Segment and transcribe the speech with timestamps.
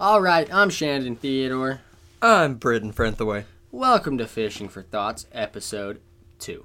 [0.00, 1.82] All right, I'm Shandon Theodore.
[2.22, 3.44] I'm Britton Frenthaways.
[3.70, 6.00] Welcome to Fishing for Thoughts, episode
[6.38, 6.64] two.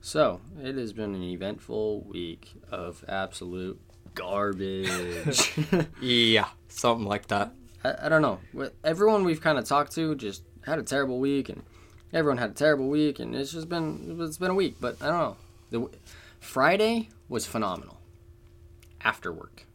[0.00, 3.80] So, it has been an eventful week of absolute
[4.14, 5.52] garbage.
[6.00, 7.52] Yeah, something like that.
[7.82, 8.38] I, I don't know.
[8.52, 11.64] With Everyone we've kind of talked to just had a terrible week, and
[12.12, 14.76] everyone had a terrible week, and it's just been it's been a week.
[14.80, 15.36] But I don't know.
[15.72, 15.98] The
[16.38, 17.98] Friday was phenomenal.
[19.00, 19.66] After work,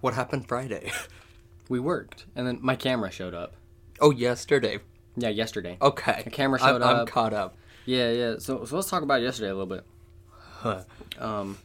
[0.00, 0.92] What happened Friday?
[1.68, 3.54] we worked, and then my camera showed up.
[4.00, 4.78] Oh, yesterday.
[5.16, 5.76] Yeah, yesterday.
[5.80, 6.22] Okay.
[6.24, 7.56] The camera I'm, showed I'm caught up.
[7.84, 8.34] Yeah, yeah.
[8.38, 9.84] So, so let's talk about yesterday a little bit.
[10.30, 10.82] Huh.
[11.18, 11.58] Um,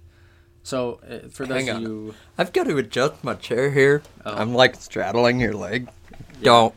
[0.64, 1.82] so uh, for those Hang of on.
[1.84, 4.02] you, I've got to adjust my chair here.
[4.26, 4.34] Oh.
[4.34, 5.90] I'm like straddling your leg.
[6.42, 6.74] Don't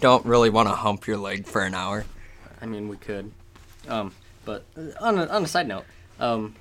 [0.00, 2.04] don't really want to hump your leg for an hour.
[2.60, 3.32] I mean, we could.
[3.88, 4.12] Um,
[4.44, 5.84] but uh, on a, on a side note,
[6.20, 6.54] um,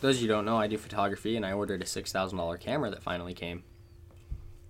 [0.00, 2.38] those of you who don't know, I do photography, and I ordered a six thousand
[2.38, 3.62] dollar camera that finally came.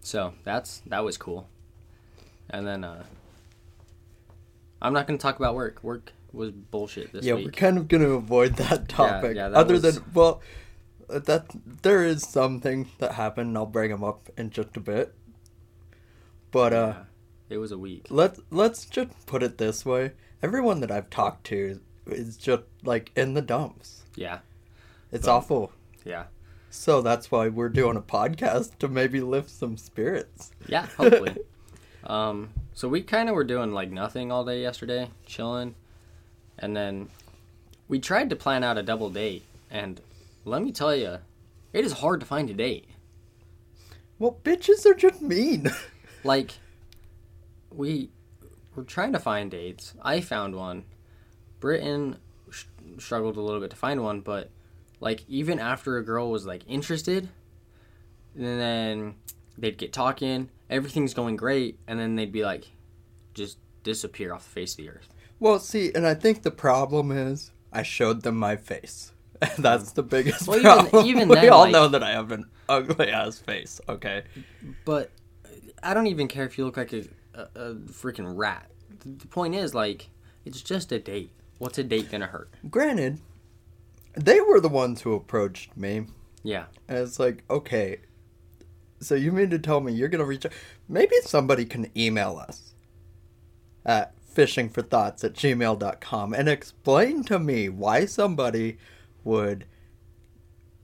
[0.04, 1.48] So that's that was cool.
[2.50, 3.02] And then uh,
[4.80, 5.82] I'm not going to talk about work.
[5.82, 9.34] Work was bullshit this yeah, we're kind of going to avoid that topic.
[9.36, 10.42] yeah, that Other was- than well,
[11.08, 11.46] uh, that
[11.82, 13.48] there is something that happened.
[13.48, 15.14] and I'll bring them up in just a bit.
[16.50, 16.94] But uh,
[17.48, 18.06] Yeah, it was a week.
[18.10, 23.10] let's let's just put it this way: everyone that I've talked to is just like
[23.16, 24.02] in the dumps.
[24.16, 24.40] Yeah,
[25.10, 25.72] It's But- awful.
[26.04, 26.24] yeah,
[26.76, 30.50] So that's why we're doing a podcast to maybe lift some spirits.
[30.66, 30.86] yeah.
[30.98, 31.36] Hopefully.
[32.04, 35.76] um, so we kind of were doing like nothing all day yesterday, chilling,
[36.58, 37.08] and then
[37.88, 40.00] we tried to plan out a double date, and
[40.44, 41.18] let me tell you,
[41.72, 42.88] it is hard to find a date.
[44.18, 45.70] Well, bitches are just mean.
[46.26, 46.52] Like,
[47.70, 48.08] we
[48.74, 49.92] were trying to find dates.
[50.00, 50.84] I found one.
[51.60, 52.16] Britton
[52.50, 52.64] sh-
[52.98, 54.48] struggled a little bit to find one, but
[55.04, 57.28] like even after a girl was like interested,
[58.34, 59.14] and then
[59.58, 62.64] they'd get talking, everything's going great, and then they'd be like,
[63.34, 65.08] just disappear off the face of the earth.
[65.38, 69.12] well, see, and I think the problem is I showed them my face.
[69.58, 71.06] That's the biggest Well, even- problem.
[71.06, 73.80] even we then, all like- know that I have an ugly ass face.
[73.88, 74.22] Okay.
[74.86, 75.10] But
[75.82, 78.70] I don't even care if you look like a, a, a freaking rat.
[79.04, 80.08] The point is, like,
[80.46, 81.30] it's just a date.
[81.58, 82.48] What's a date gonna hurt?
[82.70, 83.18] Granted,
[84.16, 86.06] they were the ones who approached me.
[86.42, 86.66] Yeah.
[86.88, 87.98] And it's like, okay,
[89.00, 90.52] so you mean to tell me you're gonna reach out?
[90.88, 92.74] Maybe somebody can email us
[93.84, 98.78] at fishingforthoughts at gmail.com and explain to me why somebody
[99.22, 99.66] would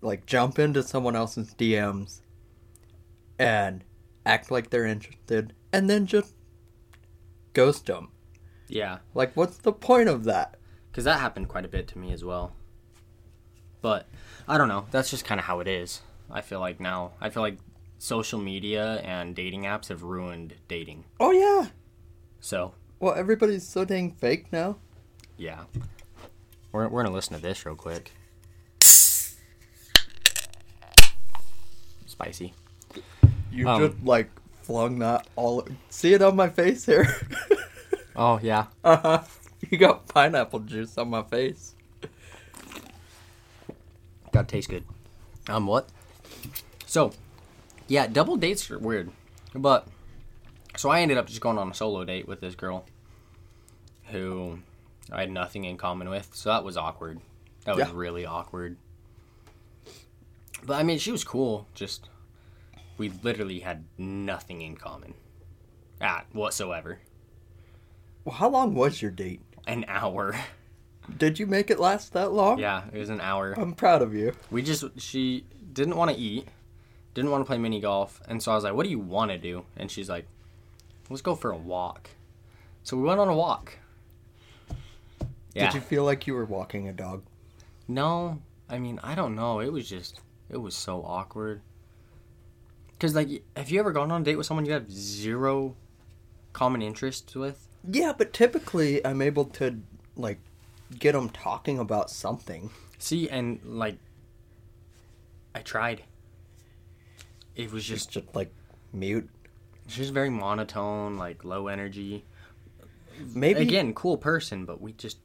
[0.01, 2.21] like jump into someone else's DMs
[3.39, 3.85] and
[4.25, 6.35] act like they're interested and then just
[7.53, 8.09] ghost them.
[8.69, 8.99] Yeah.
[9.15, 10.57] Like, what's the point of that?
[10.91, 12.53] because that happened quite a bit to me as well.
[13.83, 14.07] But
[14.49, 14.87] I don't know.
[14.91, 16.01] That's just kind of how it is.
[16.31, 17.13] I feel like now.
[17.21, 17.59] I feel like
[17.99, 21.05] social media and dating apps have ruined dating.
[21.19, 21.69] Oh, yeah.
[22.41, 24.77] So Well, everybody's so dang fake now.
[25.37, 25.65] yeah,
[26.73, 28.13] we're we're gonna listen to this real quick.
[32.07, 32.55] Spicy.
[33.51, 34.31] You Um, just like
[34.63, 35.67] flung that all.
[35.89, 37.07] See it on my face here.
[38.17, 38.67] Oh yeah.
[38.85, 39.23] uh huh.
[39.71, 41.75] You got pineapple juice on my face.
[44.33, 44.85] Gotta taste good.
[45.49, 45.89] Um, what?
[46.87, 47.13] So,
[47.89, 49.11] yeah, double dates are weird.
[49.55, 49.87] But,
[50.77, 52.85] so I ended up just going on a solo date with this girl
[54.07, 54.59] who
[55.11, 56.31] I had nothing in common with.
[56.35, 57.21] So that was awkward.
[57.65, 57.93] That was Yeah.
[57.95, 58.77] really awkward.
[60.65, 61.67] But I mean, she was cool.
[61.75, 62.09] Just,
[62.99, 65.15] we literally had nothing in common.
[66.01, 67.01] At whatsoever.
[68.25, 69.41] Well, how long was your date?
[69.67, 70.35] An hour.
[71.19, 72.59] Did you make it last that long?
[72.59, 73.53] Yeah, it was an hour.
[73.53, 74.33] I'm proud of you.
[74.51, 76.49] We just she didn't want to eat,
[77.15, 79.31] didn't want to play mini golf, and so I was like, "What do you want
[79.31, 80.27] to do?" And she's like,
[81.09, 82.11] "Let's go for a walk."
[82.83, 83.79] So we went on a walk.
[85.55, 85.67] Yeah.
[85.67, 87.25] Did you feel like you were walking a dog?
[87.89, 89.61] No, I mean I don't know.
[89.61, 91.61] It was just it was so awkward.
[92.99, 95.75] Cause like, have you ever gone on a date with someone you have zero
[96.53, 97.67] common interests with?
[97.89, 99.81] Yeah, but typically I'm able to
[100.17, 100.39] like
[100.99, 102.71] get them talking about something.
[102.99, 103.97] See, and like,
[105.55, 106.03] I tried.
[107.57, 108.53] It was Just just like
[108.93, 109.29] mute.
[109.85, 112.25] it's just very monotone, like low energy.
[113.35, 115.19] Maybe again cool person but we just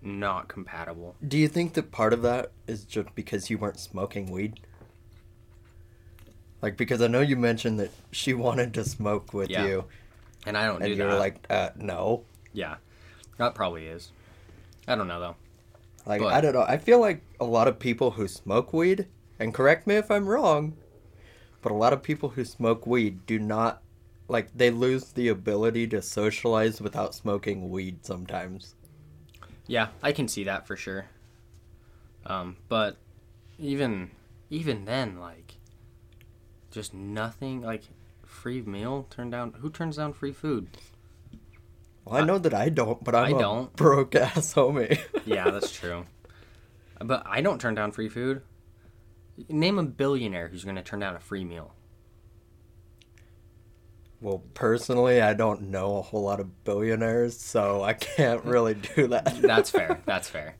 [0.00, 4.30] not compatible Do you think that part of that is just because you weren't smoking
[4.30, 4.58] weed?
[6.62, 9.66] Like because I know you mentioned that she wanted to smoke with Yeah.
[9.66, 9.84] you,
[10.46, 10.86] and i don't know.
[10.86, 12.24] and do you that like, uh, no.
[12.54, 12.76] yeah
[13.36, 14.10] that probably is
[14.88, 15.36] i don't know though
[16.06, 16.62] Like But- I don't know.
[16.66, 19.06] I feel like a lot of people who smoke weed,
[19.38, 20.76] and correct me if I'm wrong,
[21.62, 23.82] but a lot of people who smoke weed do not
[24.26, 28.74] like they lose the ability to socialize without smoking weed sometimes.
[29.68, 31.06] Yeah, I can see that for sure.
[32.26, 32.96] Um, but
[33.60, 34.10] even
[34.50, 35.54] even then, like,
[36.72, 37.84] just nothing like
[38.26, 39.52] free meal turned down.
[39.60, 40.66] Who turns down free food?
[42.04, 43.76] Well, I know that I don't, but I'm I a don't.
[43.76, 44.98] broke ass homie.
[45.24, 46.04] Yeah, that's true.
[47.00, 48.42] But I don't turn down free food.
[49.48, 51.74] Name a billionaire who's going to turn down a free meal.
[54.20, 59.08] well, personally, I don't know a whole lot of billionaires, so I can't really do
[59.08, 59.36] that.
[59.42, 60.00] That's fair.
[60.06, 60.54] That's fair.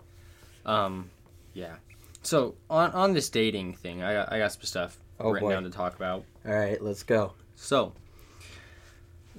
[0.66, 1.10] Um,
[1.54, 1.76] yeah.
[2.22, 5.52] So on on this dating thing, I got, I got some stuff Oh, written boy.
[5.54, 6.24] down to talk about.
[6.46, 7.34] All right, let's go.
[7.54, 7.92] So,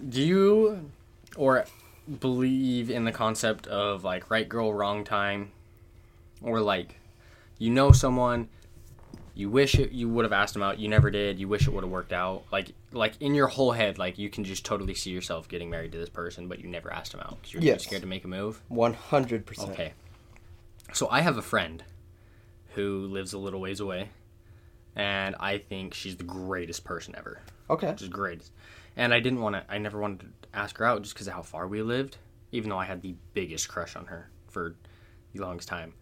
[0.09, 0.89] do you
[1.35, 1.65] or
[2.19, 5.51] believe in the concept of like right girl, wrong time,
[6.41, 6.99] or like
[7.57, 8.49] you know someone,
[9.33, 11.73] you wish it, you would have asked them out, you never did, you wish it
[11.73, 14.93] would have worked out, like like in your whole head, like you can just totally
[14.93, 17.61] see yourself getting married to this person, but you never asked them out because you're
[17.61, 17.83] too Yes.
[17.83, 18.61] scared to make a move.
[18.67, 19.71] One hundred percent.
[19.71, 19.93] Okay.
[20.93, 21.83] So I have a friend
[22.75, 24.09] who lives a little ways away,
[24.95, 27.91] and I think she's the greatest person ever Okay.
[27.99, 28.49] is great.
[28.95, 29.65] And I didn't want to.
[29.69, 32.17] I never wanted to ask her out just because of how far we lived,
[32.51, 34.75] even though I had the biggest crush on her for
[35.33, 35.93] the longest time,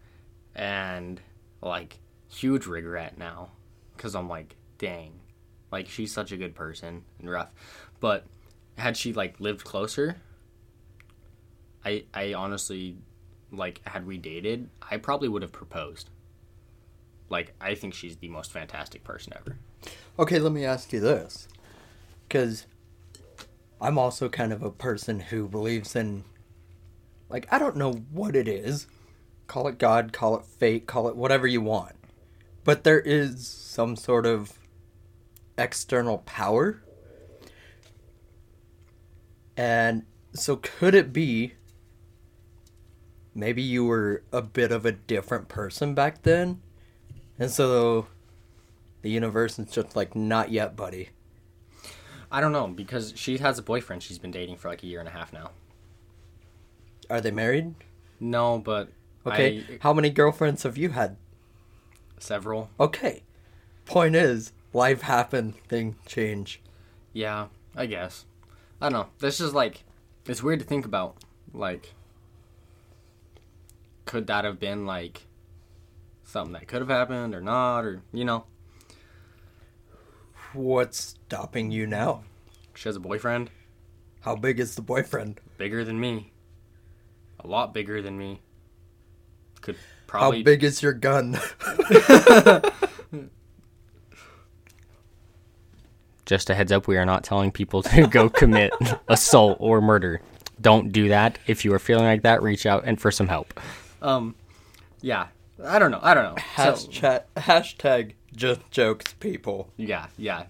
[0.54, 1.20] and
[1.62, 1.98] like
[2.28, 3.50] huge regret now
[3.96, 5.12] because I'm like, dang,
[5.70, 7.50] like she's such a good person and rough,
[8.00, 8.26] but
[8.76, 10.16] had she like lived closer,
[11.84, 12.96] I I honestly
[13.50, 16.10] like had we dated, I probably would have proposed.
[17.28, 19.56] Like I think she's the most fantastic person ever.
[20.18, 21.48] Okay, let me ask you this.
[22.28, 22.66] Because
[23.82, 26.22] I'm also kind of a person who believes in,
[27.28, 28.86] like, I don't know what it is.
[29.48, 31.96] Call it God, call it fate, call it whatever you want.
[32.62, 34.52] But there is some sort of
[35.58, 36.80] external power.
[39.56, 41.54] And so could it be
[43.34, 46.62] maybe you were a bit of a different person back then?
[47.36, 48.06] And so
[49.02, 51.10] the universe is just like, not yet, buddy.
[52.32, 54.98] I don't know because she has a boyfriend she's been dating for like a year
[54.98, 55.50] and a half now.
[57.10, 57.74] Are they married?
[58.18, 58.88] No, but
[59.26, 59.64] Okay.
[59.68, 61.16] I, How many girlfriends have you had?
[62.18, 62.70] several.
[62.80, 63.22] Okay.
[63.84, 66.60] Point is, life happened, things change.
[67.12, 68.24] Yeah, I guess.
[68.80, 69.08] I don't know.
[69.18, 69.84] This is like
[70.26, 71.16] it's weird to think about.
[71.52, 71.92] Like,
[74.06, 75.26] could that have been like
[76.24, 78.44] something that could have happened or not, or you know,
[80.54, 82.24] What's stopping you now?
[82.74, 83.50] she has a boyfriend
[84.20, 85.40] How big is the boyfriend?
[85.58, 86.32] bigger than me,
[87.40, 88.40] a lot bigger than me.
[89.60, 89.76] Could
[90.06, 91.38] probably How big is your gun?
[96.26, 98.72] Just a heads up, we are not telling people to go commit
[99.08, 100.20] assault or murder.
[100.60, 101.38] Don't do that.
[101.46, 103.58] If you are feeling like that, reach out and for some help.
[104.00, 104.34] Um,
[105.00, 105.28] yeah,
[105.64, 105.98] I don't know.
[106.02, 106.42] I don't know.
[106.56, 109.70] So, hashtag, hashtag just jokes, people.
[109.76, 110.44] yeah, yeah.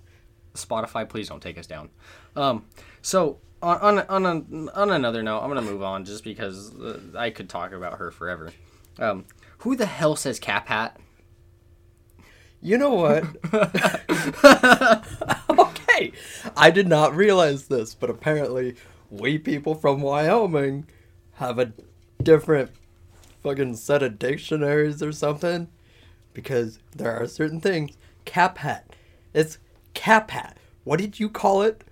[0.54, 1.88] Spotify, please don't take us down.
[2.36, 2.66] Um,
[3.00, 7.00] so on on on, a, on another note, I'm gonna move on just because uh,
[7.16, 8.52] I could talk about her forever.
[8.98, 9.24] Um,
[9.58, 10.98] who the hell says cap hat?
[12.60, 13.24] You know what?
[15.58, 16.12] okay.
[16.56, 18.76] I did not realize this, but apparently
[19.10, 20.86] we people from Wyoming
[21.34, 21.72] have a
[22.22, 22.70] different
[23.42, 25.68] fucking set of dictionaries or something.
[26.34, 27.96] Because there are certain things.
[28.24, 28.94] Cap hat.
[29.34, 29.58] It's
[29.94, 30.56] cap hat.
[30.84, 31.84] What did you call it?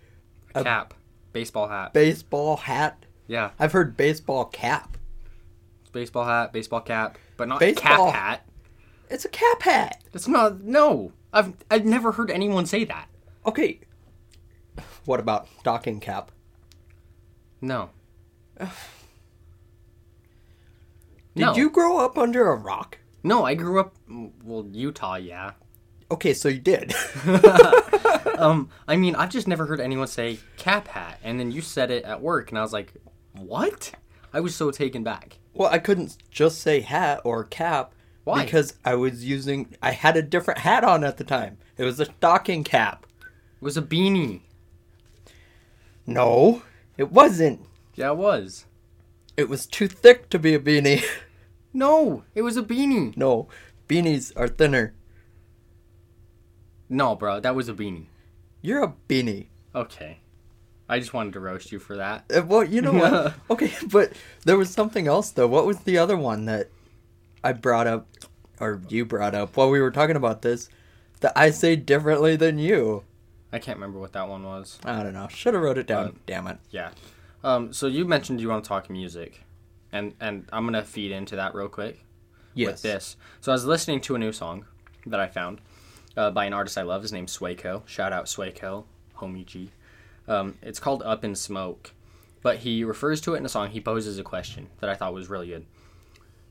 [0.54, 0.94] A- Cap,
[1.32, 1.92] baseball hat.
[1.92, 3.04] Baseball hat?
[3.26, 4.96] Yeah, I've heard baseball cap.
[5.92, 8.46] baseball hat, baseball cap, but not Baseball- cap hat.
[9.08, 10.02] It's a cap hat.
[10.12, 11.12] It's not no.
[11.32, 13.08] I've I've never heard anyone say that.
[13.46, 13.80] Okay.
[15.04, 16.30] What about docking cap?
[17.60, 17.90] No.
[18.60, 18.70] Did
[21.36, 21.54] no.
[21.54, 22.98] you grow up under a rock?
[23.22, 23.94] No, I grew up
[24.42, 25.52] well, Utah, yeah.
[26.10, 26.94] Okay, so you did.
[28.40, 31.90] Um, I mean, I've just never heard anyone say cap hat, and then you said
[31.90, 32.94] it at work, and I was like,
[33.34, 33.92] what?
[34.32, 35.38] I was so taken back.
[35.52, 37.92] well, I couldn't just say hat or cap.
[38.24, 38.44] Why?
[38.44, 39.74] Because I was using.
[39.82, 41.58] I had a different hat on at the time.
[41.76, 43.06] It was a stocking cap.
[43.60, 44.40] It was a beanie.
[46.06, 46.62] No,
[46.96, 47.60] it wasn't.
[47.94, 48.64] Yeah, it was.
[49.36, 51.04] It was too thick to be a beanie.
[51.72, 53.16] No, it was a beanie.
[53.16, 53.48] no,
[53.88, 54.94] beanies are thinner.
[56.88, 58.06] No, bro, that was a beanie.
[58.62, 59.46] You're a beanie.
[59.74, 60.18] Okay.
[60.88, 62.24] I just wanted to roast you for that.
[62.34, 63.34] Uh, Well, you know what?
[63.50, 64.12] okay, but
[64.44, 65.46] there was something else though.
[65.46, 66.68] What was the other one that
[67.44, 68.08] I brought up,
[68.58, 70.68] or you brought up while we were talking about this?
[71.20, 73.04] That I say differently than you.
[73.52, 74.78] I can't remember what that one was.
[74.84, 75.28] I don't know.
[75.28, 76.06] Should have wrote it down.
[76.06, 76.58] Uh, Damn it.
[76.70, 76.90] Yeah.
[77.44, 79.42] Um, so you mentioned you want to talk music,
[79.92, 82.04] and and I'm gonna feed into that real quick
[82.54, 82.72] Yes.
[82.72, 83.16] with this.
[83.40, 84.64] So I was listening to a new song
[85.06, 85.60] that I found
[86.16, 87.02] uh, by an artist I love.
[87.02, 87.86] His name's Sueco.
[87.86, 88.84] Shout out Sueco,
[89.18, 89.70] homie G.
[90.28, 91.92] Um, it's called Up in Smoke,
[92.42, 93.70] but he refers to it in a song.
[93.70, 95.66] He poses a question that I thought was really good,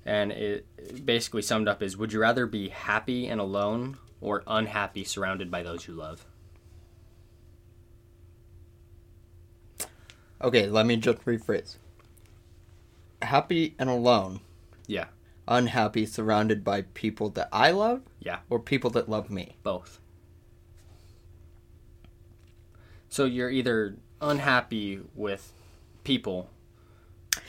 [0.06, 4.44] and it it basically summed up is: Would you rather be happy and alone, or
[4.48, 6.26] unhappy surrounded by those you love?
[10.42, 11.76] Okay, let me just rephrase.
[13.22, 14.40] Happy and alone.
[14.88, 15.06] Yeah.
[15.48, 18.40] Unhappy surrounded by people that I love Yeah.
[18.50, 19.56] or people that love me.
[19.64, 20.00] Both.
[23.10, 25.52] So you're either unhappy with
[26.04, 26.50] people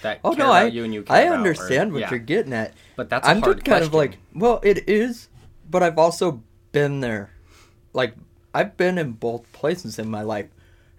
[0.02, 2.00] that Oh care no, about I you and you care I about, or- understand what
[2.00, 2.10] yeah.
[2.10, 2.74] you're getting at.
[2.96, 5.28] But that's a I'm hard just kind of like, well, it is,
[5.68, 7.30] but I've also been there.
[7.92, 8.14] Like,
[8.54, 10.46] I've been in both places in my life.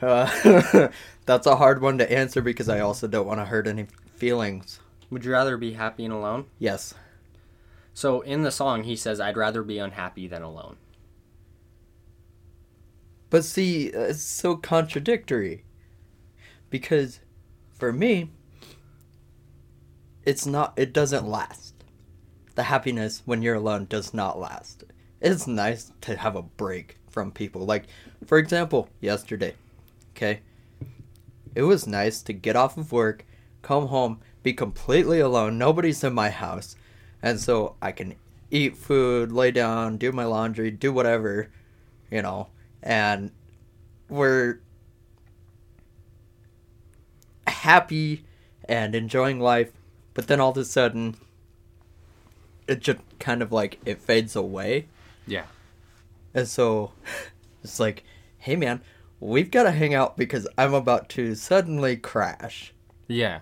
[0.02, 0.90] Uh,
[1.26, 3.88] that's a hard one to answer because I also don't want to hurt any
[4.22, 4.80] feelings.
[5.10, 6.46] Would you rather be happy and alone?
[6.60, 6.94] Yes.
[7.92, 10.78] So in the song, he says, "I'd rather be unhappy than alone."
[13.32, 15.66] But see, uh, it's so contradictory.
[16.70, 17.20] Because
[17.74, 18.30] for me,
[20.24, 21.74] it's not, it doesn't last.
[22.54, 24.84] The happiness when you're alone does not last.
[25.20, 27.66] It's nice to have a break from people.
[27.66, 27.86] Like,
[28.28, 29.56] for example, yesterday,
[30.12, 30.42] okay?
[31.56, 33.26] It was nice to get off of work,
[33.62, 35.58] come home, be completely alone.
[35.58, 36.76] Nobody's in my house.
[37.22, 38.16] And so I can
[38.50, 41.50] eat food, lay down, do my laundry, do whatever,
[42.10, 42.48] you know
[42.84, 43.32] and
[44.10, 44.60] we're
[47.48, 48.26] happy
[48.66, 49.72] and enjoying life,
[50.14, 51.16] but then all of a sudden
[52.68, 54.88] it just kind of like it fades away.
[55.28, 55.46] Yeah.
[56.34, 56.94] And so
[57.64, 58.04] it's like,
[58.38, 58.82] hey man,
[59.20, 62.74] we've got to hang out because I'm about to suddenly crash.
[63.08, 63.40] Yeah.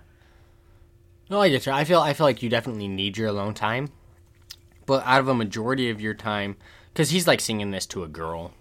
[1.29, 1.71] No, I get you.
[1.71, 3.89] I feel I feel like you definitely need your alone time,
[4.85, 6.55] but out of a majority of your time,
[6.93, 8.51] because he's like singing this to a girl,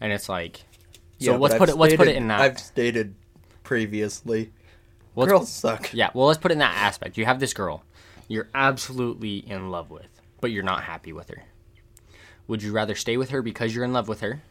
[0.00, 0.64] and it's like,
[1.18, 2.40] so but let's I've put it let's put it in that.
[2.40, 3.14] I've stated
[3.64, 4.52] previously,
[5.16, 5.92] let's- girls suck.
[5.92, 7.16] Yeah, well, let's put it in that aspect.
[7.18, 7.82] You have this girl
[8.28, 11.44] you're absolutely in love with, but you're not happy with her.
[12.48, 14.42] Would you rather stay with her because you're in love with her,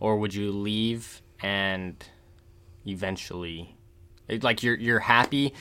[0.00, 2.02] or would you leave and
[2.86, 3.76] eventually,
[4.40, 5.52] like you're you're happy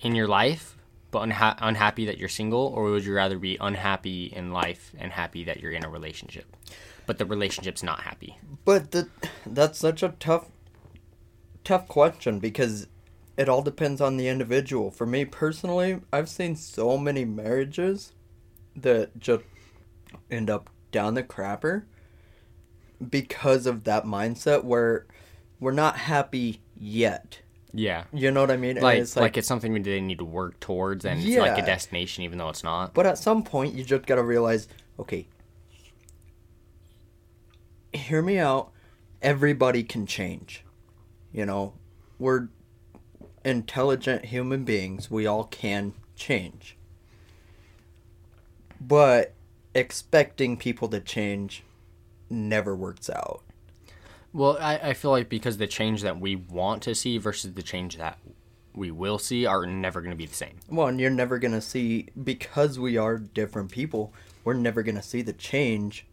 [0.00, 0.76] in your life,
[1.10, 5.12] but unha- unhappy that you're single, or would you rather be unhappy in life and
[5.12, 6.44] happy that you're in a relationship,
[7.06, 8.38] but the relationship's not happy?
[8.64, 9.08] But the,
[9.46, 10.46] that's such a tough,
[11.64, 12.86] tough question because
[13.36, 14.90] it all depends on the individual.
[14.90, 18.12] For me personally, I've seen so many marriages
[18.74, 19.44] that just
[20.30, 21.84] end up down the crapper
[23.10, 25.06] because of that mindset where
[25.60, 27.40] we're not happy yet.
[27.72, 28.04] Yeah.
[28.12, 28.80] You know what I mean?
[28.80, 32.24] Like, it's like, it's something they need to work towards, and it's like a destination,
[32.24, 32.94] even though it's not.
[32.94, 34.68] But at some point, you just gotta realize,
[34.98, 35.26] okay,
[37.92, 38.70] hear me out.
[39.22, 40.64] Everybody can change.
[41.32, 41.74] You know,
[42.18, 42.48] we're
[43.44, 45.10] intelligent human beings.
[45.10, 46.76] We all can change.
[48.80, 49.34] But
[49.74, 51.62] expecting people to change
[52.28, 53.42] never works out.
[54.36, 57.62] Well, I, I feel like because the change that we want to see versus the
[57.62, 58.18] change that
[58.74, 60.58] we will see are never going to be the same.
[60.68, 64.12] Well, and you're never gonna see because we are different people.
[64.44, 66.06] We're never gonna see the change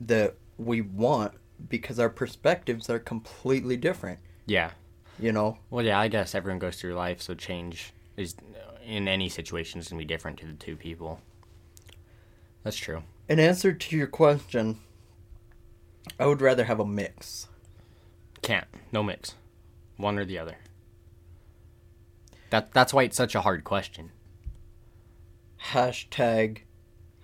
[0.00, 1.32] that we want
[1.68, 4.20] because our perspectives are completely different.
[4.46, 4.70] Yeah.
[5.18, 8.36] You know, Well, yeah, I guess everyone goes through life, so change is
[8.86, 11.20] in any situation is going to be different to the two people.
[12.62, 13.02] That's true.
[13.28, 14.78] in answer to your question,
[16.18, 17.48] I would rather have a mix.
[18.42, 18.66] Can't.
[18.92, 19.34] No mix.
[19.96, 20.56] One or the other.
[22.50, 24.10] That that's why it's such a hard question.
[25.72, 26.62] Hashtag.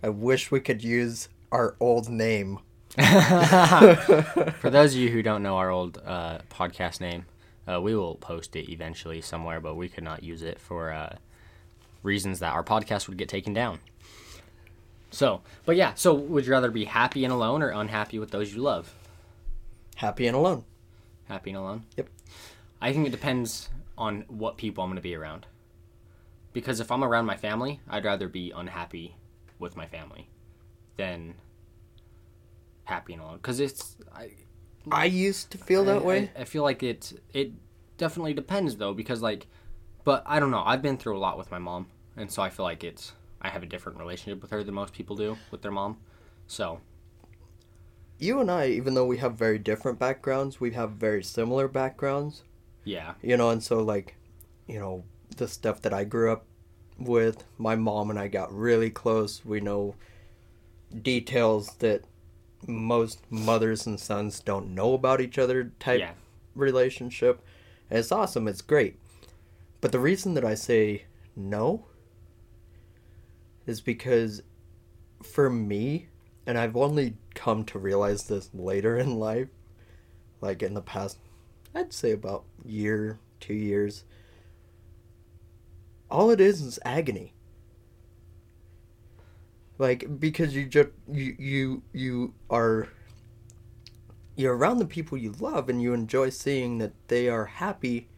[0.03, 2.61] I wish we could use our old name.
[2.97, 7.27] For those of you who don't know our old uh, podcast name,
[7.67, 11.17] uh, we will post it eventually somewhere, but we could not use it for uh,
[12.03, 13.81] reasons that our podcast would get taken down.
[15.11, 18.55] So, but yeah, so would you rather be happy and alone or unhappy with those
[18.55, 18.95] you love?
[19.97, 20.65] Happy and alone.
[21.29, 21.85] Happy and alone?
[21.97, 22.09] Yep.
[22.81, 25.47] I think it depends on what people I'm going to be around.
[26.53, 29.17] Because if I'm around my family, I'd rather be unhappy
[29.59, 30.29] with my family
[30.97, 31.35] than
[32.85, 33.37] happy and alone.
[33.37, 33.97] Because it's.
[34.15, 34.31] I,
[34.91, 36.31] I used to feel that way.
[36.37, 37.53] I, I feel like it it
[37.99, 39.47] definitely depends though because like
[40.05, 40.63] but I don't know.
[40.65, 43.13] I've been through a lot with my mom and so I feel like it's
[43.47, 45.99] I have a different relationship with her than most people do with their mom.
[46.49, 46.81] So
[48.19, 52.43] you and I, even though we have very different backgrounds, we have very similar backgrounds.
[52.83, 53.15] Yeah.
[53.23, 54.17] You know, and so like,
[54.67, 55.05] you know,
[55.37, 56.45] the stuff that I grew up
[56.99, 59.45] with, my mom and I got really close.
[59.45, 59.95] We know
[61.03, 62.03] details that
[62.67, 66.15] most mothers and sons don't know about each other type Yeah.
[66.57, 67.45] relationship.
[67.91, 68.99] And it's awesome, it's great.
[69.81, 71.05] But the reason that I say
[71.37, 71.87] no
[73.67, 74.43] is because
[75.23, 76.09] for me,
[76.47, 79.49] and I've only come to realize this later in life,
[80.41, 81.19] like in the past,
[81.75, 84.05] I'd say about year, two years,
[86.11, 87.35] all it is is agony.
[89.79, 92.89] Like because you just you you you are
[94.37, 98.09] you're around the people you love and you enjoy seeing that they are happy.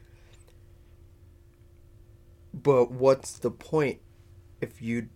[2.55, 4.01] But what's the point
[4.61, 5.09] if you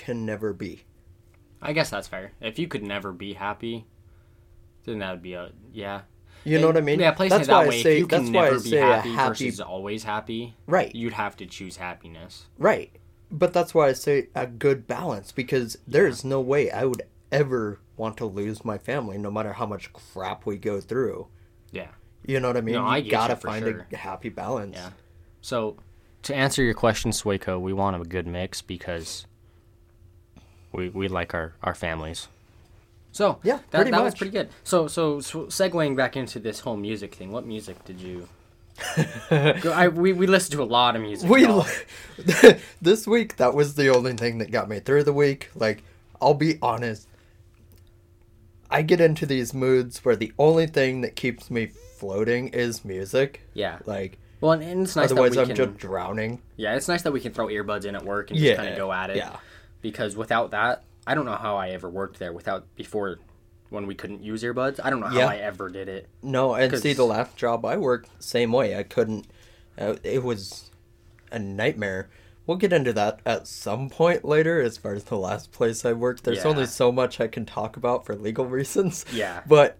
[0.00, 0.84] can never be?
[1.60, 2.32] I guess that's fair.
[2.40, 3.86] If you could never be happy,
[4.84, 6.02] then that would be a yeah.
[6.42, 7.00] You know what I mean?
[7.00, 7.80] Yeah, place that's it that why way.
[7.80, 10.56] I say if you can that's why never I be happy, happy versus always happy,
[10.66, 12.46] right, you'd have to choose happiness.
[12.58, 12.90] right.
[13.32, 17.78] But that's why I say a good balance because there's no way I would ever
[17.96, 21.28] want to lose my family, no matter how much crap we go through.
[21.70, 21.90] Yeah.
[22.26, 22.74] You know what I mean?
[22.74, 23.86] No, I get gotta you find sure.
[23.92, 24.76] a happy balance.
[24.76, 24.90] Yeah.
[25.42, 25.76] So,
[26.22, 29.26] to answer your question, Sueco, we want a good mix because
[30.72, 32.28] we we like our our families.
[33.12, 34.50] So Yeah, that, pretty that was pretty good.
[34.64, 38.28] So so so segueing back into this whole music thing, what music did you?
[39.30, 41.28] Go- I, we we listened to a lot of music.
[41.28, 41.66] we y'all.
[42.80, 45.50] this week that was the only thing that got me through the week.
[45.54, 45.82] Like,
[46.20, 47.06] I'll be honest.
[48.70, 53.40] I get into these moods where the only thing that keeps me floating is music.
[53.52, 53.78] yeah.
[53.84, 55.66] Like, Well, and, and it's nice otherwise that I'm we can.
[55.72, 56.40] just drowning.
[56.56, 58.70] Yeah, it's nice that we can throw earbuds in at work and Yeah, just kind
[58.72, 59.16] of go at it.
[59.16, 59.36] yeah.
[59.82, 63.18] Because without that, I don't know how I ever worked there without before
[63.70, 64.80] when we couldn't use earbuds.
[64.82, 65.26] I don't know how Yeah.
[65.28, 66.08] I ever did it.
[66.22, 68.76] No, and see the last job I worked, same way.
[68.76, 69.26] I couldn't.
[69.78, 70.70] Uh, it was
[71.30, 72.10] a nightmare.
[72.46, 74.60] We'll get into that at some point later.
[74.60, 77.76] As far as the last place I worked, there's only so much I can talk
[77.76, 79.04] about for legal reasons.
[79.12, 79.42] Yeah.
[79.46, 79.78] but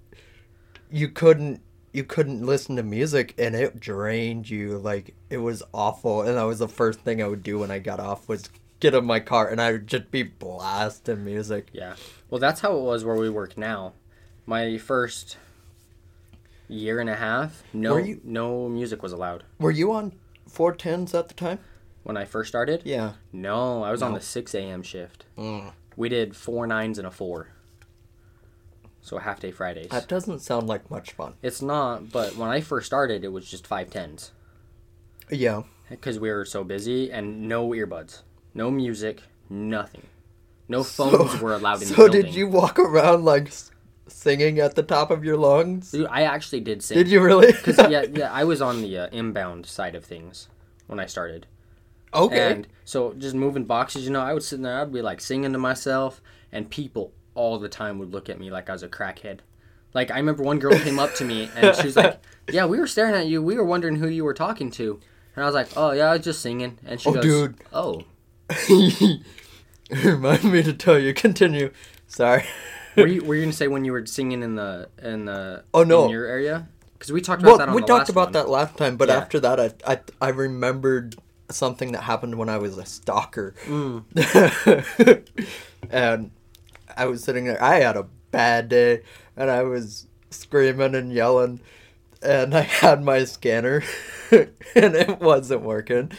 [0.90, 1.60] you couldn't.
[1.92, 4.78] You couldn't listen to music, and it drained you.
[4.78, 7.80] Like it was awful, and that was the first thing I would do when I
[7.80, 8.48] got off was
[8.80, 11.68] get in my car, and I would just be blasting music.
[11.72, 11.94] Yeah.
[12.30, 13.92] Well, that's how it was where we work now.
[14.46, 15.36] My first
[16.68, 19.44] year and a half, no Were you- no music was allowed.
[19.58, 20.12] Were you on
[20.48, 21.58] four tens at the time?
[22.02, 22.82] When I first started?
[22.84, 23.12] Yeah.
[23.32, 24.82] No, I was on the 6 a.m.
[24.82, 25.26] shift.
[25.36, 25.72] Mm.
[25.96, 27.48] We did four nines and a four.
[29.02, 29.88] So half day Fridays.
[29.90, 31.34] That doesn't sound like much fun.
[31.42, 34.32] It's not, but when I first started, it was just five tens.
[35.30, 35.62] Yeah.
[35.90, 38.22] because we were so busy and no earbuds,
[38.54, 40.06] no music, nothing.
[40.68, 42.20] No phones were allowed in so the building.
[42.22, 43.50] So did you walk around like
[44.06, 45.90] singing at the top of your lungs?
[45.90, 46.96] Dude, I actually did sing.
[46.98, 47.52] Did you really?
[47.64, 50.48] Cause yeah, yeah, I was on the uh, inbound side of things
[50.86, 51.46] when I started,
[52.14, 52.52] okay.
[52.52, 54.04] and so just moving boxes.
[54.04, 56.20] You know, I would sit there, I'd be like singing to myself,
[56.52, 59.40] and people all the time would look at me like I was a crackhead.
[59.94, 62.78] Like I remember one girl came up to me and she was like, "Yeah, we
[62.78, 63.42] were staring at you.
[63.42, 65.00] We were wondering who you were talking to."
[65.34, 67.54] And I was like, "Oh yeah, I was just singing." And she Oh, goes, dude.
[67.72, 68.02] "Oh,
[70.04, 71.12] Remind me to tell you.
[71.14, 71.72] Continue.
[72.06, 72.44] Sorry.
[72.96, 75.82] were you were you gonna say when you were singing in the in the Oh,
[75.84, 76.04] no.
[76.04, 76.68] in your area?
[76.94, 78.32] Because we talked about that well, on we talked last about one.
[78.34, 79.16] that last time, but Yeah.
[79.16, 81.16] after that, I, I I remembered
[81.50, 84.04] something that happened when I was a stocker, Mm.
[85.90, 86.30] and
[86.96, 87.62] I was sitting there.
[87.62, 89.02] I had a bad day,
[89.36, 91.60] and I was screaming and yelling,
[92.22, 93.82] and I had my scanner,
[94.30, 94.50] and
[94.94, 96.12] it wasn't working,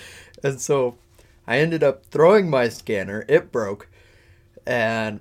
[0.43, 0.95] and so
[1.51, 3.25] I ended up throwing my scanner.
[3.27, 3.89] It broke,
[4.65, 5.19] and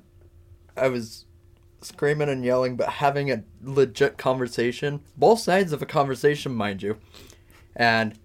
[0.76, 1.24] I was
[1.80, 5.00] screaming and yelling, but having a legit conversation.
[5.16, 6.98] Both sides of a conversation, mind you.
[7.74, 8.16] And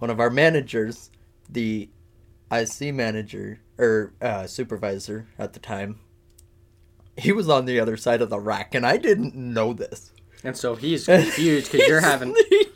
[0.00, 1.12] one of our managers,
[1.48, 1.88] the
[2.50, 6.00] IC manager or uh, supervisor at the time,
[7.16, 10.10] he was on the other side of the rack, and I didn't know this.
[10.42, 12.34] And so he's confused because you're having.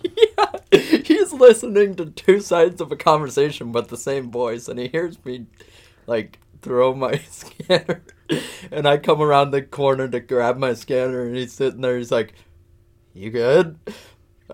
[1.38, 5.46] listening to two sides of a conversation but the same voice, and he hears me
[6.06, 8.02] like throw my scanner,
[8.70, 11.96] and I come around the corner to grab my scanner, and he's sitting there.
[11.98, 12.34] He's like,
[13.14, 13.78] "You good?"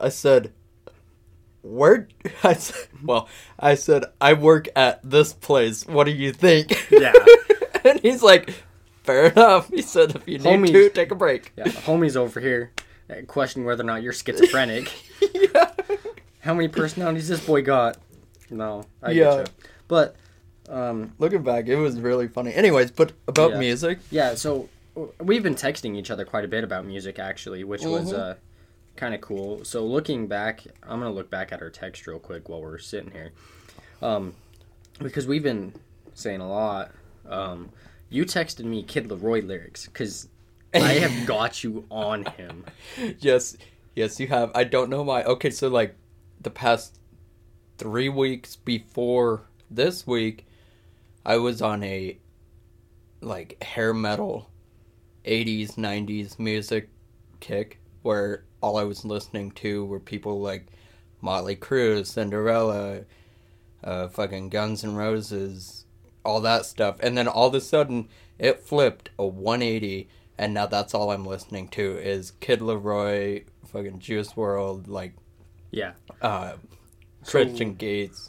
[0.01, 0.53] I said,
[1.63, 2.09] "Where?"
[2.43, 5.87] I said, "Well, I said I work at this place.
[5.87, 7.13] What do you think?" Yeah.
[7.85, 8.55] and he's like,
[9.05, 10.73] "Fair enough." He said, "If you need Homies.
[10.73, 12.73] to, take a break." Yeah, homie's over here
[13.11, 14.93] uh, questioning whether or not you're schizophrenic.
[16.43, 17.99] How many personalities this boy got?
[18.51, 19.25] No, I Yeah.
[19.37, 19.55] get you.
[19.89, 20.17] But
[20.69, 22.53] um, Looking back, it was really funny.
[22.55, 23.59] Anyways, but about Yeah.
[23.59, 24.69] music, yeah, so
[25.21, 28.19] we've been texting each other quite a bit about music actually, which was Mhm.
[28.19, 28.35] uh,
[28.97, 29.65] kind of cool.
[29.65, 33.11] So looking back, I'm gonna look back at our text real quick while we're sitting
[33.11, 33.33] here,
[34.01, 34.35] um,
[35.01, 35.75] because we've been
[36.15, 36.93] saying a lot.
[37.29, 37.71] Um,
[38.09, 40.29] you texted me Kid LAROI lyrics because
[40.75, 42.65] I have got you on him.
[43.19, 43.57] yes,
[43.95, 44.51] yes, you have.
[44.55, 45.23] I don't know why.
[45.25, 45.95] Okay, so like
[46.43, 46.99] the past
[47.79, 50.47] three weeks before this week,
[51.25, 52.19] I was on a
[53.21, 54.51] like hair metal,
[55.25, 56.89] '80s, '90s music
[57.41, 60.67] kick where all I was listening to were people like
[61.21, 63.03] Motley Crue, Cinderella,
[63.85, 65.87] uh, fucking Guns N' Roses,
[66.25, 70.67] all that stuff, and then all of a sudden it flipped a 180 and now
[70.67, 75.15] that's all I'm listening to is Kid LAROI, fucking Juice WRLD, like
[75.73, 75.93] Yeah.
[76.21, 76.53] uh,
[77.25, 78.29] So- Christian Gates.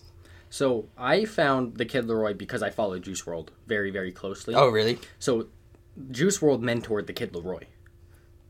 [0.50, 4.54] So I found the Kid LAROI because I follow Juice WRLD very very closely.
[4.56, 5.00] Oh, really?
[5.20, 5.48] So
[6.12, 7.64] Juice WRLD mentored the Kid LAROI.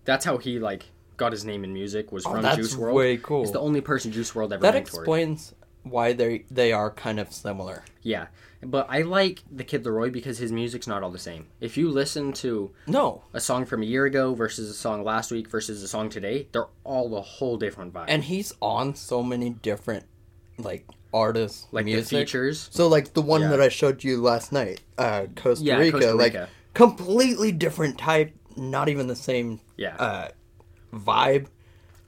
[0.06, 2.94] That's how he like got his name in music was Oh, from Juice WRLD.
[2.94, 3.42] way cool.
[3.42, 4.62] He's the only person Juice WRLD ever mentored.
[4.62, 4.80] That mentored.
[4.80, 5.54] explains
[5.84, 7.84] why they they are kind of similar.
[8.02, 8.28] Yeah,
[8.62, 11.48] but I like the Kid LAROI because his music's not all the same.
[11.62, 15.32] If you listen to No, a song from a year ago versus a song last
[15.32, 18.06] week versus a song today, they're all a whole different vibe.
[18.08, 20.06] and he's on so many different
[20.58, 22.10] like artists like music.
[22.10, 22.70] the features.
[22.72, 23.50] So like the one Yeah.
[23.50, 26.50] that I showed you last night, uh, Costa Yeah, Rica, Costa like Rica.
[26.74, 30.28] completely different type, not even the same Yeah, uh,
[30.94, 31.48] vibe,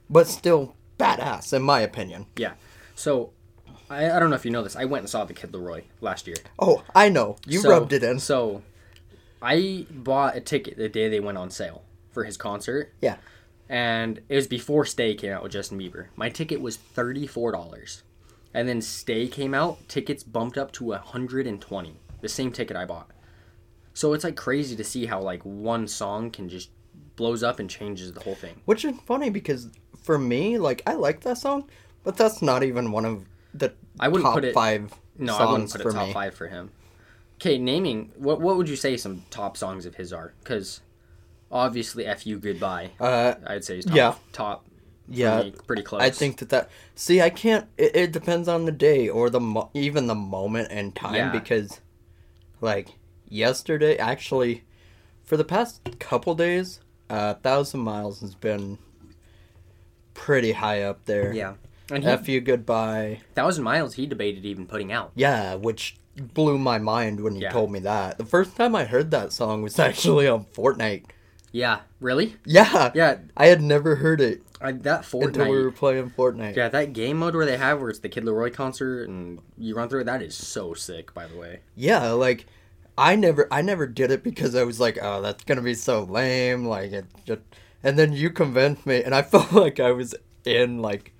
[0.08, 2.26] but still badass in my opinion.
[2.36, 2.54] yeah.
[2.94, 3.32] So
[3.88, 4.76] I, I don't know if you know this.
[4.76, 6.36] I went and saw the Kid LAROI last year.
[6.58, 8.18] Oh, I know you So- rubbed it in.
[8.18, 8.62] So
[9.42, 12.92] I bought a ticket the day they went on sale for his concert.
[13.00, 13.16] Yeah.
[13.68, 16.06] And it was before Stay came out with Justin Bieber.
[16.16, 18.02] My ticket was thirty four dollars.
[18.54, 21.96] And then Stay came out, tickets bumped up to hundred and twenty.
[22.20, 23.10] The same ticket I bought.
[23.92, 26.70] So it's like crazy to see how like one song can just
[27.16, 28.60] blows up and changes the whole thing.
[28.66, 29.68] Which is funny because
[30.02, 31.68] for me, like I like that song,
[32.04, 33.24] but that's not even one of
[33.58, 36.12] the I wouldn't put it- five No, songs I wouldn't put for a top me.
[36.12, 36.70] five for him.
[37.40, 40.32] Okay, naming what what would you say some top songs of his are?
[40.42, 40.80] Because
[41.50, 43.94] obviously, "F You Goodbye," Uh, I'd say top.
[43.94, 44.14] Yeah.
[44.32, 44.66] top.
[45.08, 46.02] yeah, me, pretty close.
[46.02, 46.68] I think that that.
[46.94, 47.66] See, I can't.
[47.78, 51.30] It, it depends on the day or the mo- even the moment and time Yeah.
[51.30, 51.80] because,
[52.60, 52.88] like
[53.28, 54.64] yesterday, actually,
[55.24, 58.78] for the past couple days, uh, thousand miles has been
[60.14, 61.32] pretty high up there.
[61.32, 61.54] Yeah,
[61.90, 63.20] and he, F you goodbye.
[63.34, 65.12] Thousand Miles, he debated even putting out.
[65.14, 67.50] Yeah, which blew my mind when you Yeah.
[67.52, 68.18] told me that.
[68.18, 71.04] The first time I heard that song was actually on Fortnite.
[71.52, 72.36] Yeah, really?
[72.44, 75.26] Yeah, Yeah, I had never heard it I, that Fortnite.
[75.26, 76.56] until we were playing Fortnite.
[76.56, 79.74] Yeah, that game mode where they have where it's the Kid LAROI concert and you
[79.74, 80.04] run through it.
[80.04, 81.60] That is so sick, by the way.
[81.74, 82.46] Yeah, like
[82.98, 86.02] I never, I never did it because I was like, oh, that's gonna be so
[86.04, 86.66] lame.
[86.66, 87.42] Like it just,
[87.82, 91.12] and then you convinced me, and I felt like I was in like,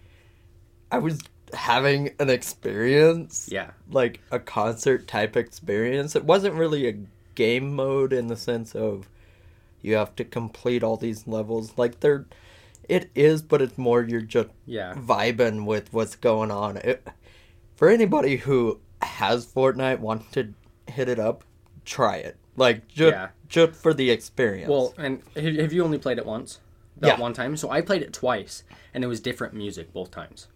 [0.90, 1.20] I was
[1.52, 3.48] having an experience.
[3.50, 6.16] Yeah, like a concert type experience.
[6.16, 6.96] It wasn't really a
[7.34, 9.08] game mode in the sense of
[9.82, 11.74] you have to complete all these levels.
[11.76, 12.26] Like they're,
[12.88, 16.78] it is, but it's more you're just yeah, vibing with what's going on.
[16.78, 17.06] It,
[17.76, 20.54] for anybody who has Fortnite, wants to
[20.88, 21.44] hit it up,
[21.84, 22.36] try it.
[22.56, 23.28] Like just Yeah.
[23.48, 24.70] just for the experience.
[24.70, 26.60] Well, and have you only played it once?
[26.96, 27.20] That Yeah.
[27.20, 27.56] one time.
[27.58, 30.48] So I played it twice, and it was different music both times.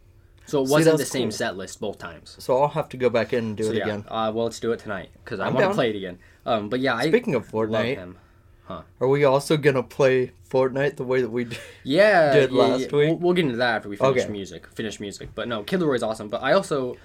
[0.51, 1.33] So it wasn't the same cool.
[1.33, 2.37] set list both times.
[2.39, 4.05] so I'll have to go back in and do so it yeah, again.
[4.09, 6.19] Uh, well, let's do it tonight because I want to play it again.
[6.45, 8.19] Um, but yeah, I Speaking of Fortnite, him.
[8.69, 11.59] are we also gonna play Fortnite the way that we did?
[11.85, 12.87] Yeah, did yeah, last yeah.
[12.87, 12.93] week?
[12.93, 14.33] We'll, we'll get into that after we finish Okay.
[14.33, 14.67] music.
[14.75, 16.29] Finish music, but no, Kid LAROI's awesome.
[16.29, 16.97] But I also,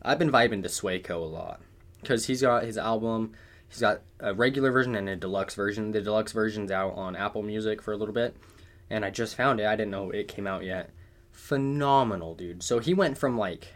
[0.00, 1.60] I've been vibing to Sueco a lot
[2.00, 3.34] because he's got his album.
[3.68, 5.92] He's got a regular version and a deluxe version.
[5.92, 8.36] The deluxe version's out on Apple Music for a little bit,
[8.90, 9.66] and I just found it.
[9.66, 10.90] I didn't know it came out yet.
[11.32, 12.62] Phenomenal, dude.
[12.62, 13.68] So he went from like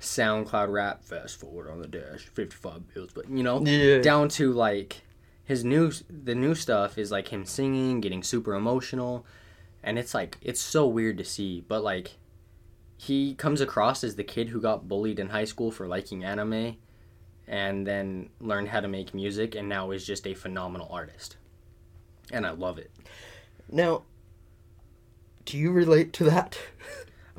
[0.00, 4.00] SoundCloud rap, fast forward on the dash, fifty-five bills, but you know, Yeah.
[4.00, 5.02] down to like
[5.44, 9.26] his new the new stuff is like him singing, getting super emotional,
[9.82, 12.12] and it's like it's so weird to see, but like
[12.96, 16.76] he comes across as the kid who got bullied in high school for liking anime
[17.46, 21.36] and then learned how to make music and now is just a phenomenal artist.
[22.32, 22.90] And I love it.
[23.70, 24.04] Now,
[25.44, 26.58] do you relate to that?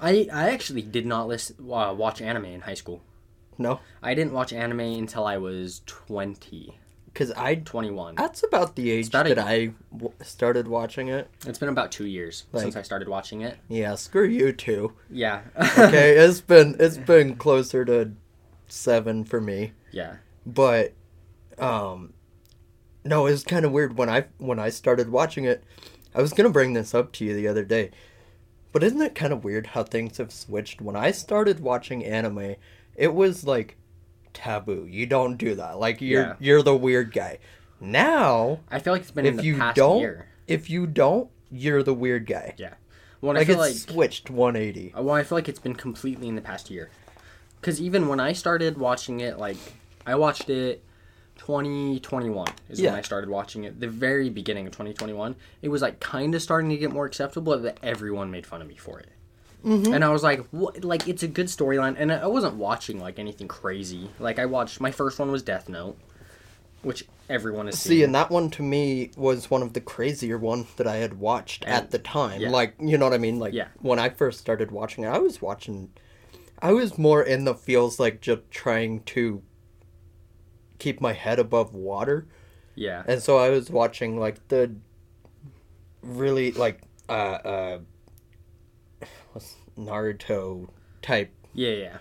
[0.02, 3.02] I I actually did not listen uh, watch anime in high school.
[3.58, 8.16] no, I didn't watch anime until I was 20, because I 21.
[8.16, 11.30] That's about the age about that I w- started watching it.
[11.48, 13.58] It's been about 2 years Like- since I started watching it.
[13.70, 14.92] Yeah, screw you too.
[15.10, 15.42] Yeah.
[15.80, 18.12] Okay, it's been it's been closer to
[18.68, 20.16] seven for me, yeah.
[20.46, 20.92] but
[21.58, 22.14] um,
[23.06, 25.64] no, it's kind of weird when I when I started watching it.
[26.16, 27.92] I was gonna bring this up to you the other day,
[28.72, 30.82] but isn't it kind of weird how things have switched?
[30.82, 32.56] When I started watching anime,
[32.96, 33.76] it was like
[34.34, 34.88] taboo.
[34.90, 35.78] You don't do that.
[35.80, 36.34] Like you're Yeah.
[36.40, 37.40] you're the weird guy.
[37.82, 40.28] Now, I feel like it's been in if the you past don't, year.
[40.48, 42.54] if you don't, you're the weird guy.
[42.58, 42.74] Yeah.
[43.20, 44.94] When I feel it's like switched 180.
[44.94, 46.90] Uh, well, I feel like it's been completely in the past year.
[47.60, 49.58] Because even when I started watching it, like
[50.06, 50.84] I watched it
[51.38, 52.92] 2021 is Yeah.
[52.92, 53.80] when I started watching it.
[53.80, 57.58] The very beginning of 2021, it was like kind of starting to get more acceptable
[57.60, 59.10] that everyone made fun of me for it.
[59.66, 59.94] Mm-hmm.
[59.94, 60.84] And I was like, what?
[60.84, 64.10] Like it's a good storyline, and I wasn't watching like anything crazy.
[64.20, 65.98] Like I watched my first one was Death Note,
[66.84, 68.04] which everyone is See, seen.
[68.04, 71.64] and that one to me was one of the crazier ones that I had watched
[71.66, 72.42] And- at the time.
[72.42, 72.50] yeah.
[72.52, 73.40] Like, you know what I mean?
[73.40, 73.70] Like, Yeah.
[73.82, 75.90] when I first started watching it, I was watching.
[76.62, 79.42] I was more in the feels like just trying to
[80.86, 82.28] keep my head above water.
[82.76, 84.72] yeah, And so I was watching, like, the
[86.02, 87.80] really, like, uh, uh,
[89.34, 90.70] what's Naruto
[91.02, 91.98] type yeah, yeah.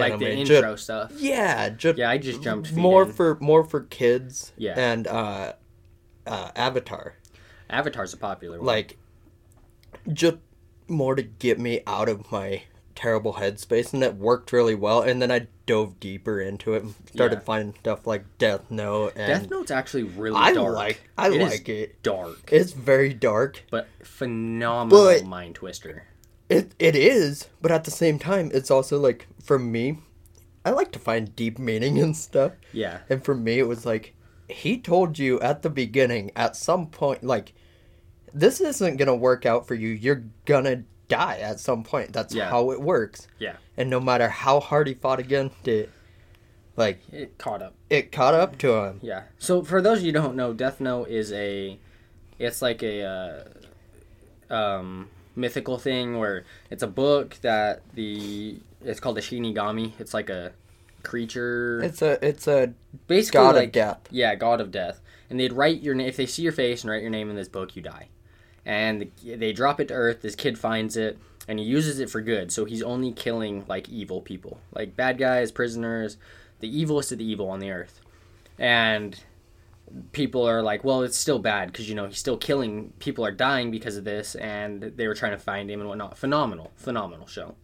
[0.00, 0.38] Like the anime.
[0.40, 1.12] Intro stuff.
[1.18, 3.12] yeah, just Yeah, I just jumped more in.
[3.12, 4.52] for more for kids.
[4.56, 4.74] Yeah.
[4.76, 5.52] and uh,
[6.26, 7.14] uh, Avatar,
[7.70, 8.66] Avatar's a popular one.
[8.66, 8.96] like
[10.12, 10.38] just
[10.88, 12.62] more to get me out of my
[12.94, 15.02] terrible headspace, and it worked really well.
[15.02, 17.40] And then I dove deeper into it, and started Yeah.
[17.44, 20.74] finding stuff like Death Note, and Death Note's actually really I dark.
[20.74, 22.02] like I It like it.
[22.02, 23.62] dark, It's very dark.
[23.70, 26.04] but phenomenal But- mind twister.
[26.48, 29.98] It it is, but at the same time, it's also like for me,
[30.64, 32.52] I like to find deep meaning and stuff.
[32.72, 34.14] Yeah, And for me, it was like,
[34.48, 37.54] he told you at the beginning, at some point, like,
[38.32, 39.88] this isn't going to work out for you.
[39.90, 42.12] You're going to die at some point.
[42.12, 42.48] That's Yeah.
[42.50, 43.28] how it works.
[43.38, 43.56] yeah.
[43.76, 45.90] And no matter how hard he fought against it,
[46.76, 47.74] like, It caught up.
[47.90, 49.00] it caught up to him.
[49.02, 49.22] Yeah.
[49.38, 51.78] So for those of you who don't know, Death Note is a,
[52.38, 53.02] it's like a,
[54.50, 59.92] uh, um, mythical thing where it's a book that the it's called a Shinigami.
[59.98, 60.52] It's like a
[61.02, 61.82] creature.
[61.82, 62.72] It's a, it's a
[63.08, 64.00] basically god like of death.
[64.10, 65.00] Yeah, god of death.
[65.30, 67.36] And they'd write your name if they see your face and write your name in
[67.36, 68.08] this book, you die.
[68.66, 70.22] And they drop it to Earth.
[70.22, 72.52] This kid finds it and he uses it for good.
[72.52, 76.16] So he's only killing like evil people, like bad guys, prisoners,
[76.60, 78.00] the evilest of the evil on the Earth.
[78.58, 79.20] And
[80.12, 82.92] people are like, well, it's still bad because you know he's still killing.
[82.98, 86.16] People are dying because of this, and they were trying to find him and whatnot.
[86.16, 87.54] Phenomenal, phenomenal show.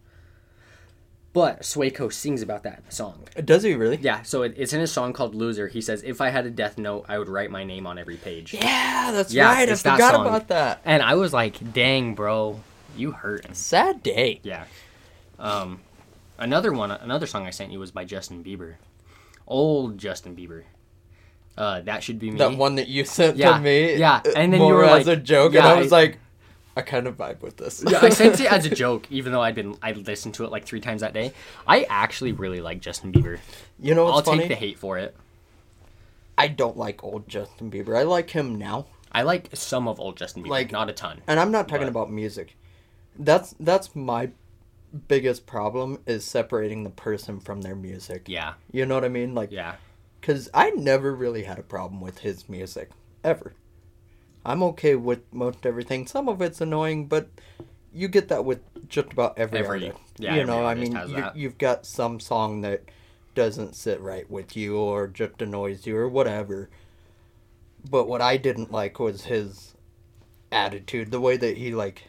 [1.33, 3.23] But Sueco sings about that in the song.
[3.45, 3.97] Does he really?
[4.01, 6.49] Yeah, so it, it's in his song called "Loser." He says, "If I had a
[6.49, 9.69] death note, I would write my name on every page." Yeah, that's Yeah, right.
[9.69, 10.81] I it's that forgot about that.
[10.83, 12.59] And I was like, "Dang, bro,
[12.97, 14.41] you hurting." Sad day.
[14.43, 14.65] Yeah.
[15.39, 15.79] Um,
[16.37, 18.75] another one, another song I sent you was by Justin Bieber,
[19.47, 20.63] old Justin Bieber.
[21.57, 22.37] Uh, that should be me.
[22.39, 23.95] That one that you sent Yeah, to me.
[23.97, 25.95] yeah, uh, and then you were as like- a joke, yeah, and I was I-
[25.97, 26.19] like,
[26.75, 27.83] I kind of vibe with this.
[27.87, 30.51] yeah, I sent it as a joke, even though I'd been I listened to it
[30.51, 31.33] like three times that day.
[31.67, 33.39] I actually really like Justin Bieber.
[33.79, 34.39] you know I'll funny?
[34.39, 35.15] take the hate for it.
[36.37, 37.97] I don't like old Justin Bieber.
[37.97, 38.85] I like him now.
[39.11, 41.21] I like some of old Justin Bieber, Like- not a ton.
[41.27, 42.55] And I'm not talking But- about music.
[43.19, 44.29] That's that's my
[45.09, 48.23] biggest problem is separating the person from their music.
[48.27, 49.35] Yeah, You know what I mean?
[49.35, 49.75] Like yeah,
[50.21, 52.89] cuz I never really had a problem with his music
[53.23, 53.53] ever.
[54.45, 56.07] I'm okay with most everything.
[56.07, 57.29] Some of it's annoying, but
[57.93, 60.03] you get that with just about every, Every- artist.
[60.17, 62.83] yeah, you know, I mean, you, you've got some song that
[63.35, 66.69] doesn't sit right with you or just annoys you or whatever.
[67.89, 69.73] But what I didn't like was his
[70.51, 72.03] attitude, the way that he like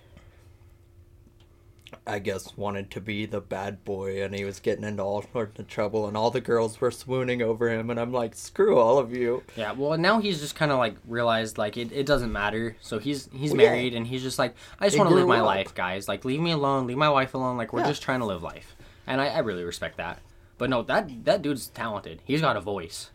[2.05, 5.61] I guess wanted to be the bad boy and he was getting into all sorts
[5.61, 8.99] of trouble and all the girls were swooning over him and I'm like, screw all
[8.99, 9.45] of you.
[9.57, 9.71] yeah.
[9.71, 12.77] Well, now he's just kind of like realized like it, it doesn't matter.
[12.81, 13.69] So he's he's Well, yeah.
[13.71, 15.47] married and he's just like I just want to live my up.
[15.47, 16.09] life, guys.
[16.09, 17.57] Like leave me alone, leave my wife alone.
[17.57, 17.89] Like we're Yeah.
[17.89, 18.75] just trying to live life,
[19.07, 20.21] and I, I really respect that.
[20.59, 22.21] But no, that that dude's talented.
[22.25, 23.11] He's got a voice.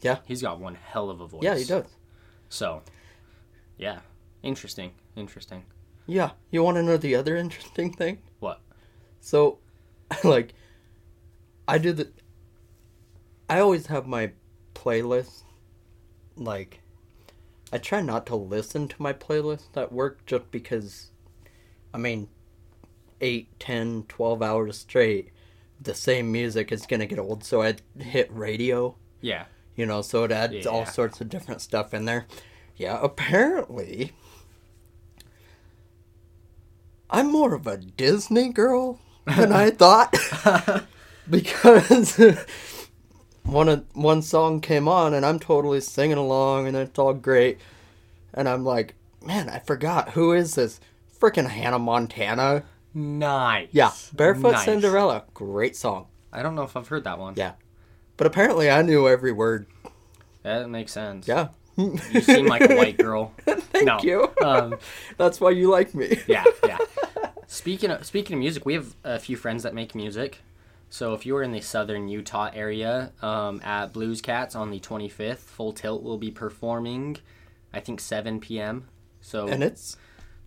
[0.00, 0.18] Yeah.
[0.26, 1.42] He's got one hell of a voice.
[1.42, 1.86] Yeah, he does.
[2.48, 2.82] So,
[3.76, 4.00] yeah,
[4.42, 5.64] interesting, interesting.
[6.08, 6.30] Yeah.
[6.50, 8.18] You want to know the other interesting thing?
[8.40, 8.60] What?
[9.20, 9.58] So,
[10.24, 10.54] like,
[11.68, 12.08] I do the.
[13.48, 14.32] I always have my
[14.74, 15.42] playlist.
[16.36, 16.80] Like,
[17.72, 21.10] I try not to listen to my playlist at work just because,
[21.92, 22.28] I mean,
[23.20, 25.30] 8, 10, 12 hours straight,
[25.80, 27.44] the same music is going to get old.
[27.44, 29.44] So I hit radio, Yeah.
[29.76, 32.26] you know, so it adds all sorts of different stuff in there.
[32.76, 34.12] Yeah, apparently.
[37.10, 40.14] I'm more of a Disney girl than I thought.
[41.30, 42.18] because
[43.44, 47.58] one of one song came on and I'm totally singing along and it's all great.
[48.34, 48.94] And I'm like,
[49.24, 50.80] man, I forgot who is this?
[51.18, 52.64] Freaking Hannah Montana.
[52.94, 53.68] Nice.
[53.72, 54.64] Yeah, Barefoot Nice.
[54.64, 56.06] Cinderella, great song.
[56.32, 57.34] I don't know if I've heard that one.
[57.36, 57.52] Yeah.
[58.16, 59.66] But apparently I knew every word.
[60.42, 61.26] That makes sense.
[61.28, 61.48] Yeah.
[61.78, 63.32] You seem like a white girl.
[63.46, 63.98] Thank no.
[64.02, 64.30] you.
[64.42, 64.76] Um,
[65.16, 66.18] That's why you like me.
[66.26, 66.78] yeah, yeah.
[67.46, 70.42] Speaking of speaking of music, we have a few friends that make music.
[70.90, 74.80] So if you are in the southern Utah area, um, at Blues Cats on the
[74.80, 77.18] 25th, Full Tilt will be performing.
[77.72, 78.88] I think 7 p.m.
[79.20, 79.96] So And it's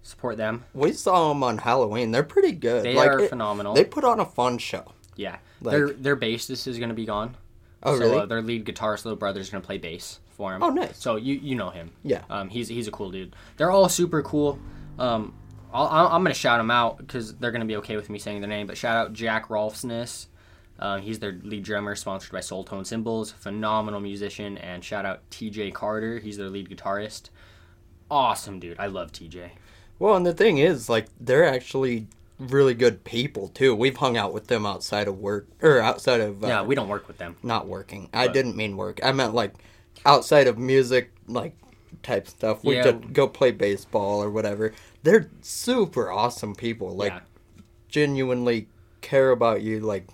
[0.03, 0.65] support them.
[0.73, 2.11] we saw them on Halloween.
[2.11, 2.83] They're pretty good.
[2.83, 3.73] They like, are it- phenomenal.
[3.73, 4.93] They put on a fun show.
[5.15, 7.35] yeah, like- their their bassist is gonna be gone.
[7.83, 8.19] Oh, so, really?
[8.19, 10.63] Uh, their lead guitarist, little brother, is gonna play bass for him.
[10.63, 10.97] Oh, nice.
[10.97, 11.91] So you you know him.
[12.03, 12.23] Yeah.
[12.29, 13.35] Um, he's he's a cool dude.
[13.57, 14.59] They're all super cool.
[14.99, 15.33] Um,
[15.73, 18.41] I'll, I'll- I'm gonna shout them out because they're gonna be okay with me saying
[18.41, 18.67] their name.
[18.67, 20.27] But shout out Jack Rolfsness.
[20.79, 23.31] Uh, he's their lead drummer, sponsored by Soul Tone Cymbals.
[23.31, 24.57] Phenomenal musician.
[24.57, 26.17] And shout out TJ Carter.
[26.19, 27.29] He's their lead guitarist.
[28.09, 28.79] Awesome dude.
[28.79, 29.51] I love TJ.
[29.99, 32.07] Well, and the thing is, like, they're actually
[32.39, 33.75] really good people too.
[33.75, 36.89] We've hung out with them outside of work or outside of uh, Yeah, we don't
[36.89, 37.35] work with them.
[37.43, 38.09] not working.
[38.11, 38.99] I didn't mean work.
[39.03, 39.53] I meant like
[40.05, 41.55] outside of music, like
[42.03, 42.63] type stuff.
[42.63, 42.91] We Yeah.
[42.91, 44.73] just go play baseball or whatever.
[45.03, 46.95] They're super awesome people.
[46.95, 47.19] Like yeah.
[47.89, 48.67] genuinely
[49.01, 49.79] care about you.
[49.79, 50.07] Like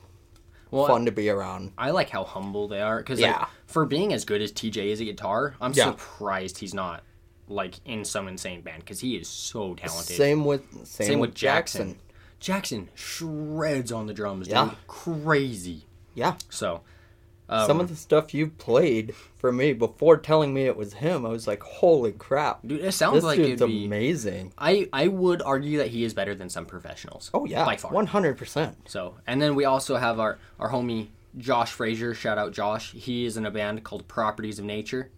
[0.71, 1.71] Well, fun to be around.
[1.77, 3.45] I like how humble they are because Yeah.
[3.65, 5.91] for being as good as TJ is at guitar, I'm Yeah.
[5.91, 7.03] surprised he's not
[7.49, 10.17] like in some insane band because he is so talented.
[10.17, 11.97] Same with same, Same with with Jackson.
[12.39, 14.55] Jackson shreds on the drums, dude.
[14.55, 14.75] Yeah.
[14.87, 15.85] Crazy.
[16.13, 16.35] Yeah.
[16.49, 16.81] So,
[17.49, 21.25] um, Some of the stuff you played for me before telling me it was him,
[21.25, 22.59] I was like, "Holy crap!
[22.65, 23.85] dude, it sounds This like dude's be.
[23.85, 27.31] amazing." I I would argue that he is better than some professionals.
[27.33, 27.91] Oh yeah, by far.
[27.91, 28.75] one hundred percent.
[28.89, 31.07] So, and then we also have our our homie
[31.37, 32.13] Josh Frazier.
[32.13, 32.91] Shout out Josh.
[32.93, 35.11] He is in a band called Properties of Nature.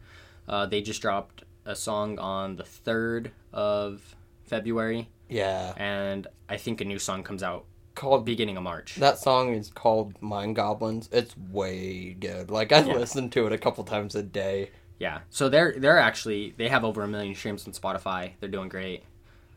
[0.48, 4.16] Uh, they just dropped a song on the third of
[4.46, 7.66] February, Yeah, and I think a new song comes out
[8.00, 8.96] called beginning of March.
[8.96, 11.10] That song is called Mind Goblins.
[11.12, 12.50] It's way good.
[12.50, 12.94] Like I Yeah.
[12.94, 14.72] listen to it a couple times a day.
[15.00, 15.20] Yeah.
[15.30, 18.32] So they're they're actually they have over a million streams on Spotify.
[18.40, 19.04] They're doing great.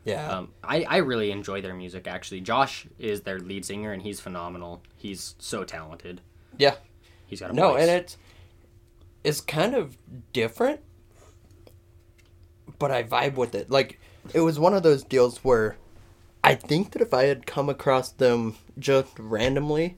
[0.05, 0.27] Yeah.
[0.29, 2.41] Um, I, I really enjoy their music actually.
[2.41, 4.81] Josh is their lead singer and he's phenomenal.
[4.97, 6.19] He's so talented.
[6.57, 6.75] yeah.
[7.25, 7.81] He's got a No, voice.
[7.81, 8.17] and it's
[9.23, 9.97] it's kind of
[10.33, 10.81] different,
[12.79, 13.69] but I vibe with it.
[13.69, 13.99] Like
[14.33, 15.77] it was one of those deals where
[16.43, 19.97] I think that if I had come across them just randomly,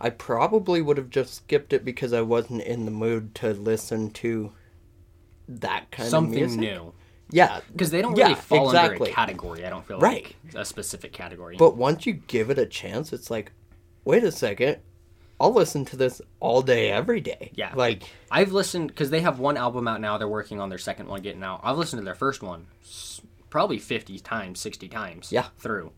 [0.00, 4.10] I probably would have just skipped it because I wasn't in the mood to listen
[4.10, 4.52] to
[5.48, 6.92] that kind of something new
[7.30, 9.10] Yeah, uh, because they don't Yeah, really fall under exactly.
[9.10, 9.64] a category.
[9.64, 10.34] I don't feel Right.
[10.44, 11.56] like a specific category.
[11.56, 13.52] But once you give it a chance, it's like,
[14.04, 14.78] wait a second,
[15.40, 17.52] I'll listen to this all day, every day.
[17.54, 17.72] Yeah.
[17.74, 20.16] Like, I've listened because they have one album out now.
[20.18, 21.60] They're working on their second one getting out.
[21.62, 23.15] I've listened to their first one s-
[23.50, 25.32] probably fifty times, sixty times.
[25.32, 25.46] Yeah.
[25.58, 25.92] through.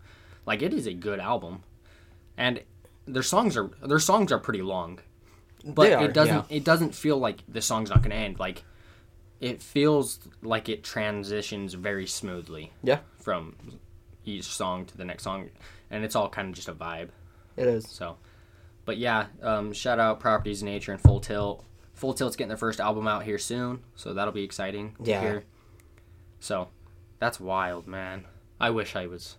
[0.46, 1.62] Like it is a good album,
[2.36, 2.62] and
[3.06, 5.00] their songs are their songs are pretty long,
[5.64, 6.56] but are, it doesn't yeah.
[6.56, 8.38] it doesn't feel like the song's not going to end.
[8.38, 8.64] Like
[9.40, 13.54] it feels like it transitions very smoothly yeah, from
[14.24, 15.50] each song to the next song,
[15.90, 17.10] and it's all kind of just a vibe.
[17.56, 17.86] it is.
[17.88, 18.16] So,
[18.84, 21.64] but yeah, um, shout out Properties of Nature and Full Tilt.
[21.94, 25.20] Full Tilt's getting their first album out here soon, so that'll be exciting Yeah.
[25.20, 25.44] hear.
[26.40, 26.68] So,
[27.18, 28.24] that's wild, man.
[28.60, 29.36] I wish I was.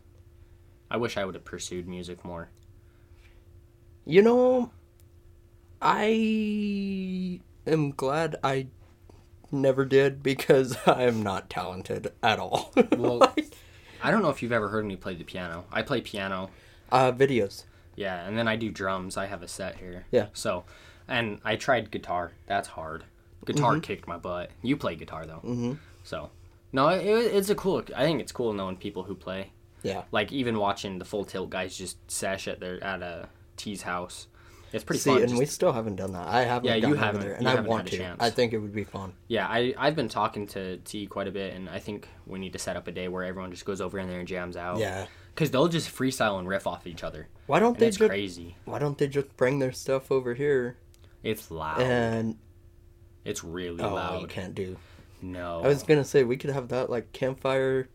[0.91, 2.49] I wish I would have pursued music more.
[4.05, 4.71] You know,
[5.81, 8.67] I am glad I
[9.51, 12.73] never did because I am not talented at all.
[12.97, 13.45] Well, Like,
[14.03, 15.65] I don't know if you've ever heard me play the piano.
[15.71, 16.49] I play piano,
[16.91, 17.65] uh, videos.
[17.95, 19.17] yeah, and then I do drums.
[19.17, 20.05] I have a set here.
[20.11, 20.27] Yeah.
[20.33, 20.63] So,
[21.07, 22.31] and I tried guitar.
[22.47, 23.03] That's hard.
[23.45, 23.81] Guitar Mm-hmm.
[23.81, 24.51] kicked my butt.
[24.61, 25.41] You play guitar though.
[25.45, 25.73] Mm-hmm.
[26.03, 26.29] So,
[26.71, 27.83] no, it, it's a cool.
[27.95, 29.51] I think it's cool knowing people who play.
[29.83, 30.03] Yeah.
[30.11, 34.27] Like even watching the full tilt guys just sesh at their at a T's house.
[34.71, 35.19] It's pretty See, fun.
[35.21, 36.27] and just- we still haven't done that.
[36.27, 36.67] I haven't.
[36.69, 37.97] Yeah, you haven't- there, and you I haven't want had a to.
[37.97, 38.17] chance.
[38.21, 39.13] I think it would be fun.
[39.27, 42.53] yeah, I I've been talking to T quite a bit, and I think we need
[42.53, 44.77] to set up a day where everyone just goes over in there and jams out.
[44.77, 45.07] Yeah.
[45.33, 47.29] because they'll just freestyle and riff off each other.
[47.47, 48.09] Why don't And they it's just?
[48.09, 48.57] crazy.
[48.65, 50.77] Why don't they just bring their stuff over here
[51.23, 51.81] It's loud.
[51.81, 52.37] and?
[53.25, 54.21] it's really Oh, loud.
[54.21, 54.75] you can't do.
[55.21, 55.61] No.
[55.63, 57.87] I was gonna say we could have that like campfire.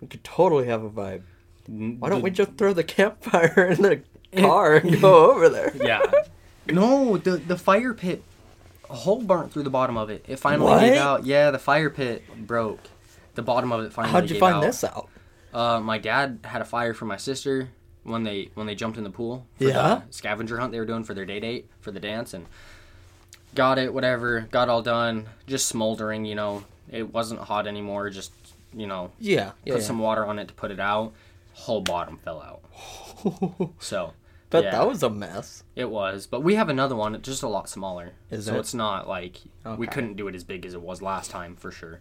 [0.00, 1.22] We could totally have a vibe.
[1.68, 4.02] Why don't we just throw the campfire in the
[4.36, 5.72] car and go over there?
[5.76, 6.02] Yeah.
[6.70, 8.22] no, the the fire pit,
[8.90, 10.24] a hole burnt through the bottom of it.
[10.28, 10.80] It finally What?
[10.80, 11.24] gave out.
[11.24, 12.80] Yeah, the fire pit broke.
[13.34, 14.12] The bottom of it finally.
[14.12, 14.62] How'd you gave find out.
[14.62, 15.08] this out?
[15.52, 17.70] Uh, my dad had a fire for my sister
[18.02, 19.46] when they when they jumped in the pool.
[19.58, 20.02] For Yeah?
[20.06, 22.46] The scavenger hunt they were doing for their day date for the dance, and
[23.56, 26.64] got it, whatever, got all done, just smoldering, you know.
[26.90, 28.32] It wasn't hot anymore, just,
[28.72, 29.52] you know, Yeah.
[29.64, 29.72] Yeah.
[29.74, 29.86] put yeah.
[29.86, 31.12] some water on it to put it out.
[31.54, 32.62] Whole bottom fell out.
[33.80, 34.12] So,
[34.50, 34.70] but yeah.
[34.72, 35.64] that was a mess.
[35.74, 36.26] it was.
[36.28, 38.12] But we have another one, just a lot smaller.
[38.30, 38.58] Is so it?
[38.60, 39.40] it's not like
[39.76, 42.00] we couldn't do it as big as it was last time for sure.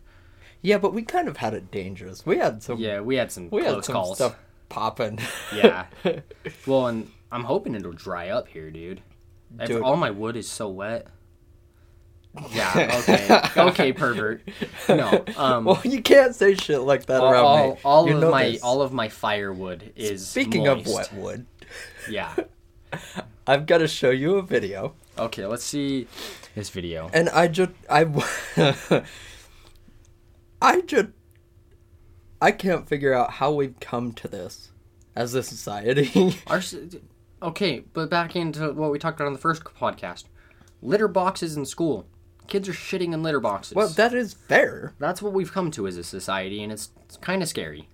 [0.61, 2.25] Yeah, but we kind of had it dangerous.
[2.25, 2.77] We had some.
[2.79, 4.17] Yeah, we had some We had some calls.
[4.17, 4.35] stuff
[4.69, 5.19] popping.
[5.55, 5.85] Yeah.
[6.67, 9.01] Well, and I'm hoping it'll dry up here, dude.
[9.59, 9.81] If Dude.
[9.81, 11.07] all my wood is so wet.
[12.51, 13.01] Yeah.
[13.07, 13.61] Okay.
[13.61, 14.41] okay, pervert.
[14.89, 15.23] No.
[15.37, 15.65] Um.
[15.65, 17.79] well, you can't say shit like that all, around all, me.
[17.83, 18.63] all You of my this.
[18.63, 20.93] all of my firewood is Speaking of moist.
[20.95, 21.45] wet wood,
[22.09, 22.33] Yeah.
[23.47, 25.45] I've got to show you a video, Okay.
[25.45, 26.07] Let's see
[26.55, 27.09] this video.
[27.13, 28.05] and I just I,
[30.61, 31.09] I just
[32.41, 34.71] I can't figure out how we've come to this
[35.15, 36.37] as a society.
[36.47, 36.61] Our,
[37.41, 40.25] okay, but back into what we talked about on the first podcast.
[40.81, 42.05] Litter boxes in school.
[42.47, 43.75] Kids are shitting in litter boxes.
[43.75, 44.93] well, that is fair.
[44.99, 47.87] That's what we've come to as a society, and it's, it's kind of scary.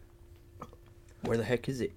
[1.22, 1.94] Where the heck is it?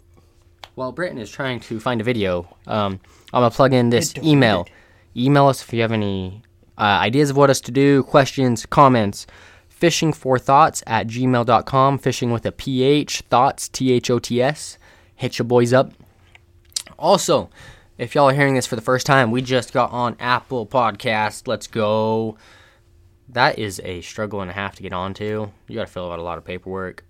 [0.74, 3.00] While Britton is trying to find a video, um,
[3.32, 4.66] I'm gonna plug in this email.
[5.16, 6.42] Email us if you have any
[6.76, 9.26] uh, ideas of what us to do, questions, comments.
[9.68, 11.98] Fishing for thoughts at gmail.com.
[11.98, 14.78] Fishing with a PH, thoughts, T H O T S.
[15.14, 15.92] Hit your boys up.
[16.98, 17.50] Also,
[17.98, 21.46] if y'all are hearing this for the first time, we just got on Apple Podcast.
[21.46, 22.36] Let's go.
[23.28, 25.48] That is a struggle and a half to get onto.
[25.68, 27.04] You got to fill out a lot of paperwork,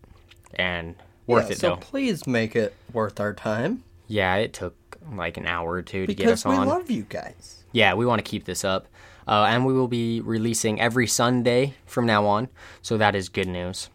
[0.54, 0.94] and
[1.26, 1.76] worth yeah, it so though.
[1.76, 4.76] please make it worth our time Yeah, it took
[5.12, 6.66] like an hour or two to get because us we on.
[6.68, 7.64] love you guys.
[7.72, 8.86] yeah, we want to keep this up.
[9.26, 12.46] Uh, and we will be releasing every Sunday from now on.
[12.82, 13.88] So that is good news.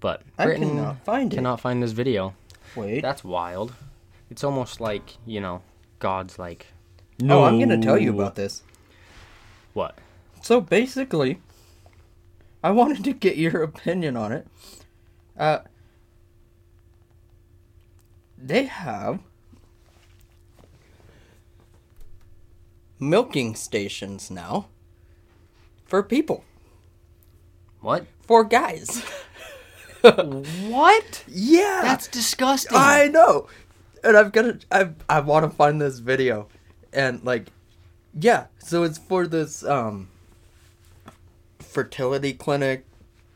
[0.00, 1.36] But I Britton cannot find it.
[1.36, 2.34] cannot find this video.
[2.74, 3.00] Wait.
[3.00, 3.72] That's wild.
[4.30, 5.62] It's almost like, you know,
[6.04, 6.66] God's like,
[7.30, 8.62] Oh, I'm gonna tell you about this.
[9.72, 9.96] What?
[10.42, 11.40] So basically,
[12.62, 14.46] I wanted to get your opinion on it.
[15.34, 15.60] Uh,
[18.36, 19.20] they have
[23.00, 24.66] milking stations now
[25.86, 26.44] for people,
[27.80, 28.04] What?
[28.26, 29.02] for guys.
[30.02, 31.24] What?
[31.26, 32.76] yeah, That's disgusting.
[32.76, 33.48] I know,
[34.04, 34.58] and I've got to.
[34.70, 36.48] I I want to find this video,
[36.92, 37.48] and like,
[38.18, 38.46] yeah.
[38.58, 40.08] So it's for this um
[41.58, 42.84] fertility clinic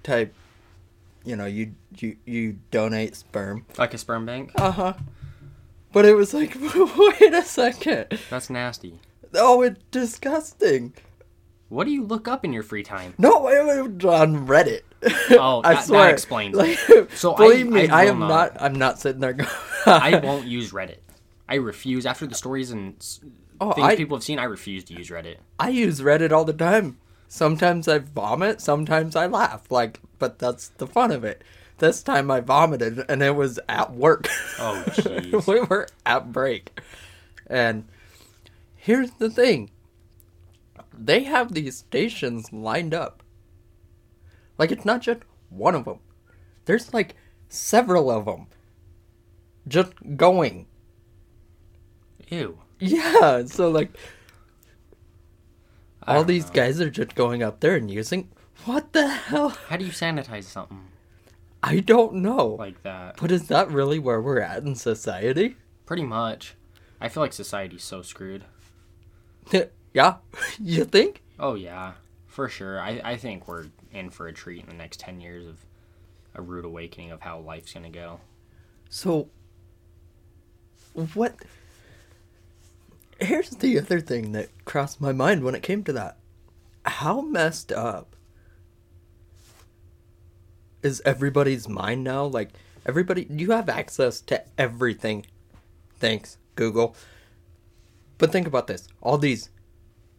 [0.03, 0.35] type.
[1.25, 3.67] You know, you you you donate sperm.
[3.77, 4.53] like a sperm bank?
[4.55, 4.93] Uh huh.
[5.93, 8.19] But it was like, wait a second.
[8.31, 9.01] That's nasty.
[9.35, 10.95] Oh, it's disgusting.
[11.71, 13.13] What do you look up in your free time?
[13.19, 14.83] No, it was on Reddit.
[15.33, 16.79] Oh, I that- that explains Like,
[17.15, 18.29] So I- believe me, I I, am not.
[18.29, 18.57] not.
[18.63, 19.51] I'm not sitting there going.
[19.87, 20.99] I won't use Reddit.
[21.49, 22.07] I refuse.
[22.07, 22.95] After the stories and
[23.61, 25.37] Oh, things I- people have seen, I refuse to use Reddit.
[25.59, 26.99] I use Reddit all the time.
[27.29, 29.71] Sometimes I vomit, sometimes I laugh.
[29.71, 31.43] Like, but that's the fun of it.
[31.79, 34.27] This time I vomited, and it was at work.
[34.59, 35.47] Oh, jeez.
[35.47, 36.81] we were at break,
[37.47, 37.87] and
[38.75, 39.71] here's the thing:
[40.93, 43.23] they have these stations lined up.
[44.57, 45.21] Like, it's not just
[45.51, 46.01] one of them.
[46.65, 47.15] There's like
[47.49, 48.47] several of them.
[49.69, 50.67] Just going.
[52.29, 52.59] Ew.
[52.81, 53.91] Yeah, so like
[56.03, 56.53] I all these know.
[56.53, 58.29] guys are just going up there and using
[58.65, 59.51] what the hell?
[59.69, 60.89] How do you sanitize something
[61.63, 62.57] I don't know.
[62.59, 63.17] like that?
[63.21, 65.57] but is that really where we're at in society?
[65.87, 66.55] Pretty much.
[67.01, 68.45] I feel like society's so screwed.
[69.95, 70.17] yeah,
[70.61, 71.23] you think?
[71.39, 71.93] Oh yeah,
[72.27, 72.81] for sure.
[72.81, 75.59] I, I think we're in for a treat in the next ten years of
[76.35, 78.21] a rude awakening of how life's gonna go.
[78.89, 79.29] So
[81.15, 81.35] what
[83.21, 86.19] Here's the other thing that crossed my mind when it came to that.
[86.85, 88.15] How messed up
[90.83, 92.25] is everybody's mind now?
[92.25, 92.51] Like
[92.87, 95.27] everybody you have access to everything.
[95.99, 96.95] Thanks, Google.
[98.19, 98.89] But think about this.
[99.01, 99.51] All these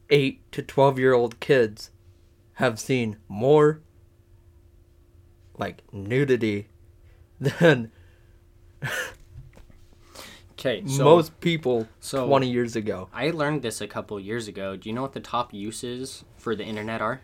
[0.10, 1.92] 8 to 12 year old kids
[2.56, 3.80] have seen more
[5.58, 6.68] like nudity
[7.40, 7.92] than
[10.60, 13.08] Okay, so most people so- 20 years ago.
[13.14, 14.76] I learned this a couple years ago.
[14.76, 17.22] Do you know what the top uses for the internet are?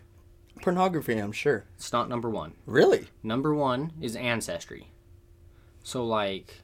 [0.62, 1.64] Pornography, I'm sure.
[1.76, 2.54] It's not number one.
[2.64, 3.08] Really?
[3.22, 4.88] Number one is ancestry.
[5.82, 6.62] So like,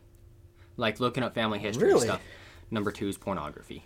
[0.78, 2.06] like looking up family history and Really?
[2.06, 2.22] stuff.
[2.70, 3.84] Number two is pornography.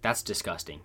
[0.00, 0.80] That's disgusting.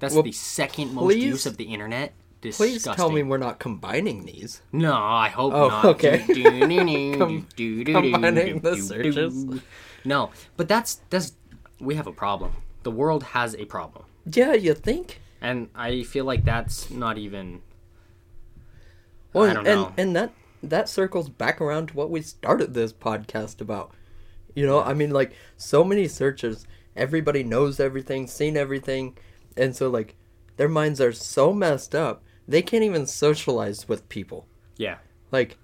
[0.00, 2.14] That's Well, the second most please- use of the internet.
[2.50, 2.72] Disgusting.
[2.74, 4.62] Please tell me we're not combining these.
[4.72, 5.84] No, I hope Oh, not.
[5.84, 6.18] okay.
[7.16, 7.46] Com-
[7.86, 9.60] combining the searches.
[10.04, 11.32] No, but that's that's
[11.80, 14.04] we have a problem the world has a problem.
[14.24, 15.20] Yeah, you think?
[15.40, 17.62] And I feel like that's not even
[19.32, 19.92] Well, I don't and know.
[19.96, 20.32] and that
[20.62, 23.92] that circles back around to what we started this podcast about.
[24.54, 26.66] You know, I mean, like so many searches,
[26.96, 29.16] everybody knows everything, seen everything,
[29.56, 30.14] and so like
[30.56, 34.46] their minds are so messed up they can't even socialize with people.
[34.76, 34.98] yeah.
[35.32, 35.58] Like,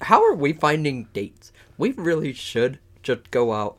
[0.00, 1.52] how are we finding dates?
[1.76, 3.76] We really should just go out,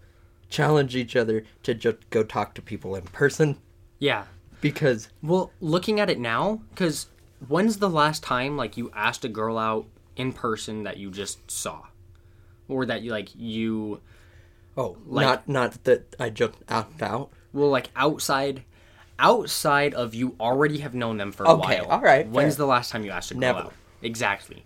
[0.49, 3.57] challenge each other to just go talk to people in person
[3.99, 4.25] Yeah.
[4.61, 7.07] because Well, looking at it now, because
[7.47, 11.49] when's the last time like you asked a girl out in person that you just
[11.49, 11.81] saw,
[12.67, 14.01] or that you like you
[14.77, 17.31] oh, Like- not not that I just asked out.
[17.53, 18.63] well like outside,
[19.19, 21.89] outside of you already have known them for a Okay, while.
[21.91, 22.65] all right, When's fair.
[22.65, 23.59] the last time you asked a girl Never.
[23.59, 23.73] out?
[24.01, 24.65] Exactly.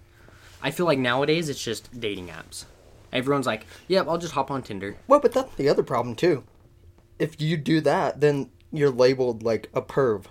[0.62, 2.66] I feel like nowadays it's just dating apps.
[3.14, 6.44] Everyone's like, "Yep, I'll just hop on Tinder." Well, but that's the other problem too.
[7.18, 10.26] If you do that, then you're labeled like a perv.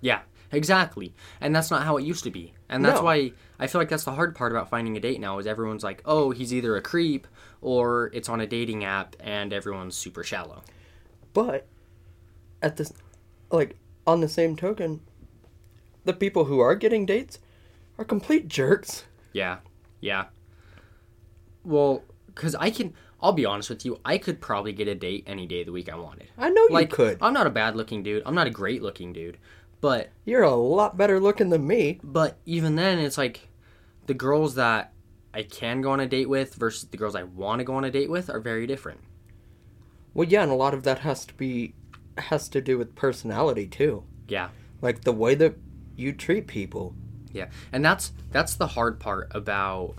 [0.00, 0.20] Yeah,
[0.50, 1.14] exactly.
[1.40, 2.52] And that's not how it used to be.
[2.68, 3.04] And that's No.
[3.04, 5.84] why I feel like that's the hard part about finding a date now is everyone's
[5.84, 7.26] like, "Oh, he's either a creep
[7.60, 10.62] or it's on a dating app and everyone's super shallow."
[11.34, 11.66] But
[12.62, 12.92] at this,
[13.50, 13.76] like
[14.06, 15.00] on the same token,
[16.04, 17.38] the people who are getting dates
[17.98, 19.04] are complete jerks.
[19.32, 19.58] Yeah.
[20.00, 20.26] Yeah.
[21.64, 22.02] Well,
[22.34, 25.46] cuz I can I'll be honest with you, I could probably get a date any
[25.46, 26.28] day of the week I wanted.
[26.36, 27.16] I know you could.
[27.22, 28.22] I'm not a bad-looking dude.
[28.26, 29.38] I'm not a great-looking dude.
[29.80, 32.00] But You're a lot better looking than me.
[32.02, 33.48] But even then, it's like
[34.06, 34.92] the girls that
[35.32, 37.84] I can go on a date with versus the girls I want to go on
[37.84, 39.00] a date with are very different.
[40.12, 41.74] Well, yeah, and a lot of that has to be
[42.18, 44.04] has to do with personality too.
[44.28, 44.48] Yeah,
[44.80, 45.56] Like the way that
[45.96, 46.94] you treat people.
[47.32, 49.94] yeah, and that's that's the hard part about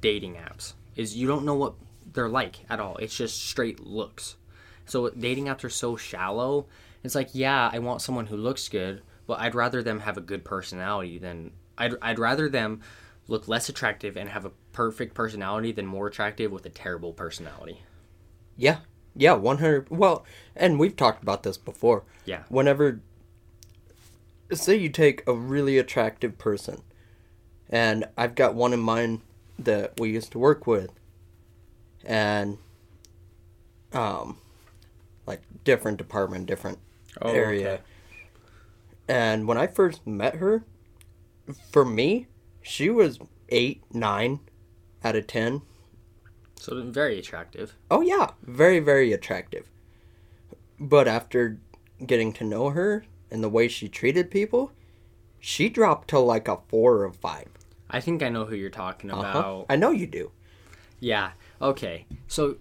[0.00, 1.74] dating apps is you don't know what
[2.12, 2.96] they're like at all.
[2.98, 4.36] It's just straight looks.
[4.86, 6.66] So dating apps are so shallow.
[7.02, 10.20] It's like, yeah, I want someone who looks good, but I'd rather them have a
[10.20, 12.80] good personality than I'd I'd rather them
[13.28, 17.82] look less attractive and have a perfect personality than more attractive with a terrible personality.
[18.56, 18.78] Yeah.
[19.16, 22.04] Yeah, 100 Well, and we've talked about this before.
[22.24, 22.42] Yeah.
[22.48, 23.00] Whenever
[24.52, 26.82] say you take a really attractive person
[27.68, 29.22] and I've got one in mind
[29.58, 30.90] that we used to work with
[32.04, 32.58] and
[33.92, 34.38] um
[35.26, 36.78] like different department, different
[37.22, 37.72] Oh, area.
[37.74, 37.82] okay.
[39.08, 40.64] And when I first met her,
[41.72, 42.26] for me,
[42.62, 44.40] she was eight, nine
[45.02, 45.62] out of ten.
[46.66, 47.76] So very attractive.
[47.92, 49.70] Oh yeah, very very attractive.
[50.80, 51.58] But after
[52.04, 54.72] getting to know her and the way she treated people,
[55.38, 57.46] she dropped to like a four or five.
[57.88, 59.20] I think I know who you're talking Uh-huh.
[59.38, 59.66] about.
[59.70, 60.32] I know you do.
[60.98, 61.30] Yeah.
[61.62, 62.04] Okay.
[62.26, 62.56] So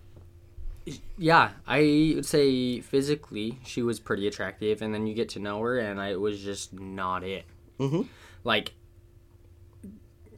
[1.18, 5.60] yeah, I would say physically she was pretty attractive and then you get to know
[5.62, 7.46] her and I, it was just not it.
[7.80, 8.06] Mhm.
[8.44, 8.74] Like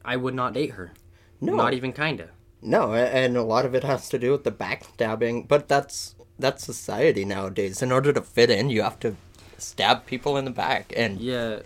[0.05, 0.93] I would not date her.
[1.41, 1.53] No.
[1.55, 2.29] Not even kinda.
[2.61, 6.63] No, and a lot of it has to do with the backstabbing, but that's that's
[6.63, 7.81] society nowadays.
[7.81, 9.15] In order to fit in, you have to
[9.57, 11.59] stab people in the back and Yeah.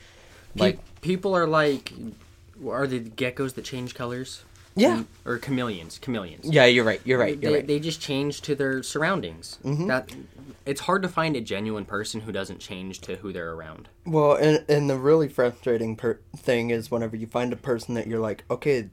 [0.55, 1.91] Pe- Like- people are like
[2.69, 4.43] are the geckos that change colors?
[4.75, 5.03] Yeah.
[5.25, 5.97] Or chameleons.
[5.99, 6.45] Chameleons.
[6.49, 7.01] Yeah, you're right.
[7.03, 7.37] You're right.
[7.41, 7.67] You're they, right.
[7.67, 9.59] they just change to their surroundings.
[9.65, 9.87] Mm-hmm.
[9.87, 10.09] That
[10.65, 13.89] it's hard to find a genuine person who doesn't change to who they're around.
[14.05, 18.07] Well, and and the really frustrating per- thing is whenever you find a person that
[18.07, 18.89] you're like, okay,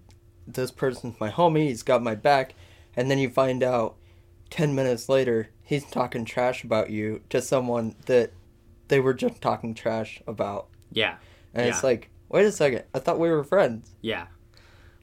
[0.54, 2.54] this person's my homie, he's got my back,
[2.96, 3.96] and then you find out
[4.50, 8.32] ten minutes later he's talking trash about you to someone that
[8.88, 11.16] they were just talking trash about, Yeah.
[11.54, 11.72] and yeah.
[11.72, 13.90] it's like, wait a second, I thought we were friends.
[14.00, 14.28] Yeah.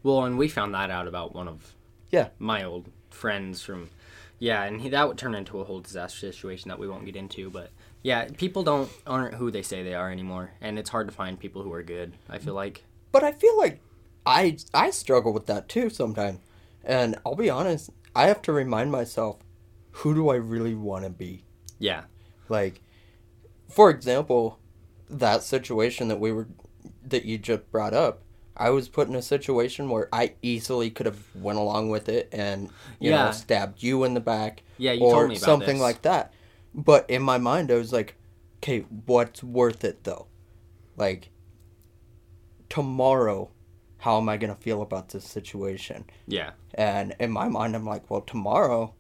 [0.02, 1.74] Well, and we found that out about one of
[2.10, 2.30] Yeah.
[2.40, 3.90] my old friends from
[4.38, 7.16] yeah, and he, that would turn into a whole disaster situation that we won't get
[7.16, 7.70] into, but
[8.04, 11.40] yeah, people don't aren't who they say they are anymore, and it's hard to find
[11.40, 12.14] people who are good.
[12.30, 13.80] I feel like But I feel like
[14.26, 16.40] I I struggle with that too sometimes,
[16.84, 19.38] and I'll be honest, I have to remind myself,
[19.92, 21.44] who do I really want to be?
[21.80, 22.04] yeah,
[22.50, 22.82] Like,
[23.70, 24.60] for example,
[25.10, 26.48] that situation that we were
[27.08, 28.22] that you just brought up,
[28.58, 32.30] I was put in a situation where I easily could have went along with it
[32.32, 32.70] and
[33.00, 33.32] you know Yeah.
[33.32, 35.82] stabbed you in the back, Yeah, or told me about something this.
[35.82, 36.34] like that.
[36.74, 38.16] But in my mind, I was like,
[38.58, 40.28] okay, what's worth it though?
[40.98, 41.30] Like,
[42.70, 43.50] tomorrow,
[44.06, 46.06] how am I gonna feel about this situation?
[46.28, 48.94] yeah, And in my mind, I'm like, well, tomorrow,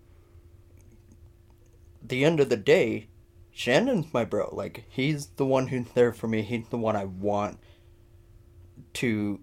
[2.01, 3.07] the end of the day,
[3.51, 4.49] Shannon's my bro.
[4.51, 6.41] Like, he's the one who's there for me.
[6.41, 7.59] He's the one I want
[8.93, 9.39] to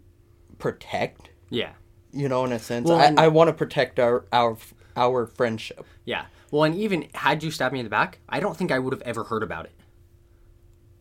[0.59, 1.31] protect.
[1.49, 1.75] yeah,
[2.13, 4.57] You know, in a sense, Well, I, and- I want to protect our our
[4.97, 5.87] our friendship.
[6.05, 6.27] yeah.
[6.51, 8.93] Well, and even had you stabbed me in the back, I don't think I would
[8.93, 9.73] have ever heard about it.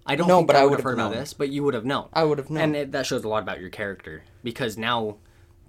[0.06, 1.20] I don't No, think but I would have heard about known.
[1.20, 2.10] this, but you would have known.
[2.14, 2.64] I would have known.
[2.64, 5.18] And it, that shows a lot about your character because now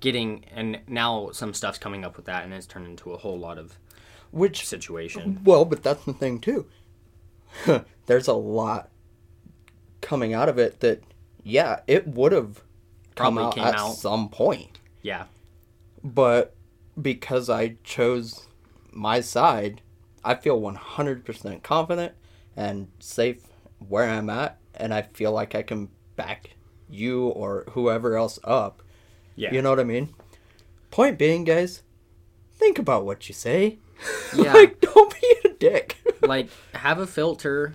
[0.00, 3.38] getting and now some stuff's coming up with that and it's turned into a whole
[3.38, 3.78] lot of
[4.30, 5.40] Which situation.
[5.44, 6.66] Well, but that's the thing too.
[8.06, 8.88] There's a lot
[10.00, 11.02] coming out of it that,
[11.44, 12.62] yeah, it would have
[13.14, 13.92] come out came at out.
[13.92, 15.24] some point, Yeah.
[16.02, 16.54] but
[17.00, 18.48] because I chose
[18.90, 19.82] my side,
[20.24, 22.14] I feel 100% confident
[22.56, 23.42] and safe
[23.88, 26.50] where I'm at, and I feel like I can back
[26.88, 28.82] you or whoever else up.
[29.36, 29.52] Yeah.
[29.52, 30.14] You know what I mean?
[30.90, 31.82] Point being, guys,
[32.54, 33.78] think about what you say.
[34.34, 34.52] Yeah.
[34.54, 35.96] like, don't be a dick.
[36.22, 37.74] like have a filter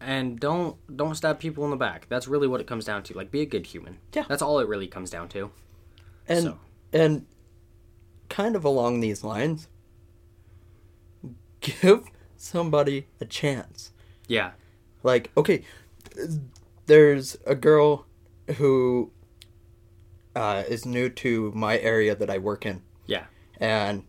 [0.00, 2.06] and don't don't stab people in the back.
[2.08, 3.14] That's really what it comes down to.
[3.14, 3.98] Like be a good human.
[4.14, 4.24] Yeah.
[4.28, 5.50] That's all it really comes down to.
[6.26, 6.58] and So.
[6.92, 7.26] and
[8.30, 9.68] kind of along these lines
[11.60, 12.04] give
[12.36, 13.90] somebody a chance
[14.26, 14.52] Yeah.
[15.02, 15.62] Like okay
[16.86, 18.06] there's a girl
[18.56, 19.10] who
[20.34, 23.24] uh, is new to my area that i work in Yeah.
[23.58, 24.04] and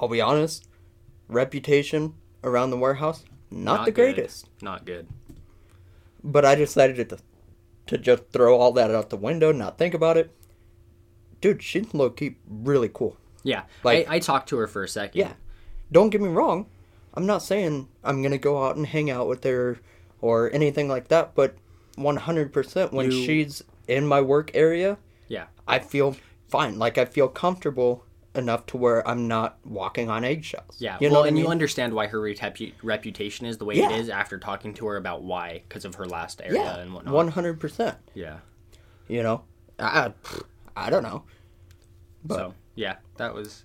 [0.00, 0.66] i'll be honest
[1.28, 2.14] reputation
[2.44, 4.14] around the warehouse not, the good.
[4.14, 5.08] greatest Not good.
[6.22, 7.18] but I decided to
[7.86, 10.30] to just throw all that out the window, not think about it.
[11.40, 13.16] Dude, she's low key really cool.
[13.44, 13.62] Yeah.
[13.82, 15.18] Like- I, I talked to her for a second.
[15.18, 15.32] Yeah.
[15.90, 16.66] Don't get me wrong.
[17.14, 19.78] I'm not saying I'm gonna go out and hang out with her
[20.20, 21.56] or anything like that, but
[21.96, 24.98] 100% when You- she's in my work area,
[25.28, 25.46] Yeah.
[25.66, 26.16] I feel
[26.48, 26.78] fine.
[26.78, 28.04] Like I feel comfortable
[28.34, 30.76] enough to where I'm not walking on eggshells.
[30.80, 30.96] Yeah.
[31.00, 31.44] You know well, what I and mean?
[31.46, 33.90] you understand why her repu- reputation is the way Yeah.
[33.90, 36.94] it is after talking to her about why because of her last area yeah, and
[36.94, 37.14] whatnot.
[37.14, 37.96] 100%.
[38.14, 38.38] Yeah.
[39.08, 39.42] You know,
[39.78, 40.12] I,
[40.76, 41.24] I don't know.
[42.24, 43.64] But so yeah, that was.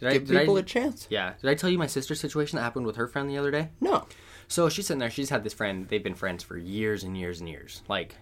[0.00, 0.12] Did I?
[0.14, 1.06] give Did people I, a chance.
[1.10, 1.34] yeah.
[1.40, 3.68] Did I tell you my sister's situation that happened with her friend the other day?
[3.80, 4.06] No.
[4.48, 5.10] So she's sitting there.
[5.10, 5.86] She's had this friend.
[5.88, 8.14] They've been friends for years and years and years, like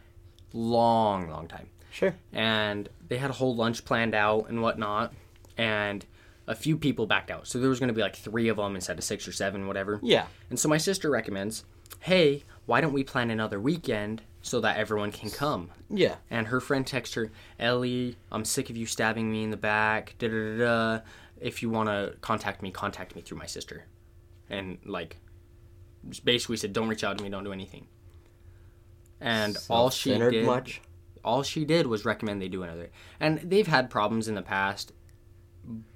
[0.52, 1.68] long, long time.
[1.90, 2.14] Sure.
[2.32, 5.12] And they had a whole lunch planned out and whatnot.
[5.56, 6.04] And
[6.46, 7.46] a few people backed out.
[7.46, 9.66] So there was going to be like three of them instead of six or seven,
[9.66, 9.98] whatever.
[10.02, 10.26] Yeah.
[10.50, 11.64] And so my sister recommends,
[12.00, 15.70] hey, why don't we plan another weekend so that everyone can come?
[15.88, 16.16] Yeah.
[16.30, 20.14] And her friend texts her, Ellie, I'm sick of you stabbing me in the back.
[20.18, 21.00] Da da da.
[21.40, 23.84] If you want to contact me, contact me through my sister.
[24.48, 25.16] And like,
[26.24, 27.86] basically said, don't reach out to me, don't do anything.
[29.20, 30.80] And all she did, much.
[31.24, 32.90] all she did was recommend they do another.
[33.18, 34.92] And they've had problems in the past,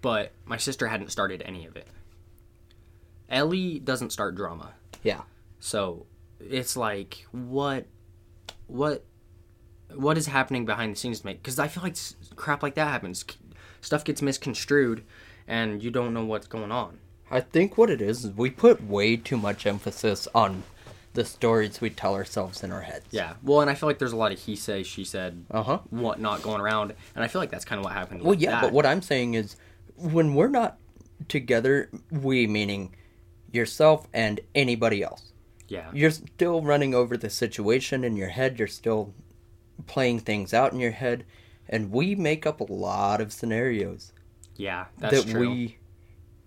[0.01, 1.87] but my sister hadn't started any of it.
[3.29, 4.75] Ellie doesn't start drama.
[5.03, 5.23] Yeah.
[5.61, 6.07] So
[6.41, 7.87] it's like what
[8.67, 9.05] what
[9.95, 11.97] what is happening behind the scenes to make because I feel like
[12.37, 13.25] crap like that happens.
[13.81, 15.05] Stuff gets misconstrued
[15.51, 16.99] and you don't know what's going on.
[17.31, 20.63] I think what it is is we put way too much emphasis on
[21.13, 23.05] the stories we tell ourselves in our heads.
[23.11, 23.35] Yeah.
[23.43, 25.79] Well, and I feel like there's a lot of he says, she said, Uh huh.
[25.91, 28.23] whatnot going around, and I feel like that's kind of what happened.
[28.23, 28.63] Well, yeah, that.
[28.63, 29.57] but what I'm saying is
[29.97, 30.79] when we're not
[31.29, 32.95] together, we meaning
[33.53, 35.33] yourself and anybody else,
[35.69, 35.91] Yeah.
[35.93, 38.59] you're still running over the situation in your head.
[38.59, 39.13] You're still
[39.89, 41.25] playing things out in your head.
[41.69, 44.13] And we make up a lot of scenarios
[44.61, 44.87] Yeah.
[44.99, 45.41] That's that true.
[45.51, 45.79] we,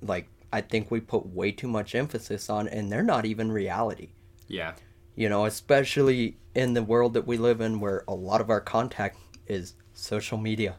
[0.02, 4.10] like, I think we put way too much emphasis on, and they're not even reality.
[4.48, 4.74] Yeah.
[5.16, 8.60] you know especially in the world that we live in where a lot of our
[8.62, 10.76] contact is social media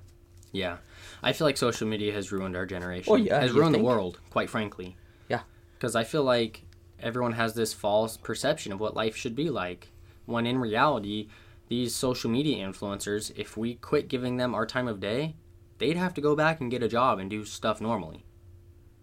[0.53, 0.77] Yeah.
[1.23, 3.11] I feel like social media has ruined our generation.
[3.11, 3.83] Well, yeah, has ruined think?
[3.83, 4.97] the world, quite frankly.
[5.29, 5.43] Yeah.
[5.75, 6.63] Because I feel like
[7.01, 9.89] everyone has this false perception of what life should be like,
[10.27, 11.29] when in reality,
[11.69, 15.35] these social media influencers, if we quit giving them our time of day,
[15.79, 18.25] they'd have to go back and get a job and do stuff normally.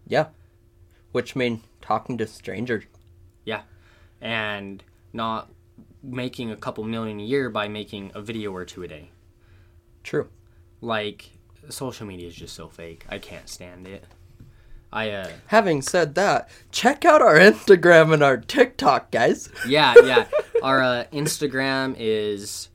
[0.06, 0.26] yeah
[1.12, 2.84] which mean talking to strangers
[3.44, 3.62] Yeah.
[4.20, 5.50] And not
[6.02, 9.10] making a couple million a year by making a video or two a day.
[10.02, 10.28] true
[10.80, 11.30] Like,
[11.68, 13.04] social media is just so fake.
[13.08, 14.04] I can't stand it.
[14.92, 20.26] I, uh, having said that check out our instagram and our tiktok guys yeah, yeah.
[20.62, 22.68] Our uh, Instagram is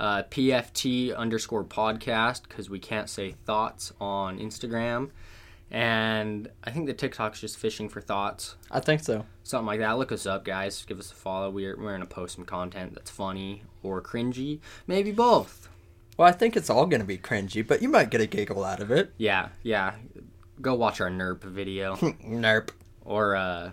[0.00, 5.10] uh, PFT underscore podcast because we can't say thoughts on Instagram.
[5.70, 9.98] And I think the TikTok's just fishing for thoughts, i think so something like that.
[9.98, 10.84] Look us up, guys.
[10.84, 11.48] Give us a follow.
[11.50, 14.58] We're, we're going to post some content that's funny or cringy.
[14.88, 15.68] Maybe both.
[16.16, 18.80] well i think it's all gonna be cringy but you might get a giggle out
[18.80, 19.94] of it Yeah, yeah.
[20.60, 21.94] Go watch our NERP video
[22.40, 22.70] nerp
[23.04, 23.70] or uh,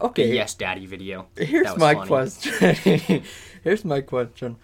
[0.00, 1.26] okay Yes Daddy video.
[1.36, 2.08] here's my funny.
[2.08, 3.22] question
[3.64, 4.56] here's my question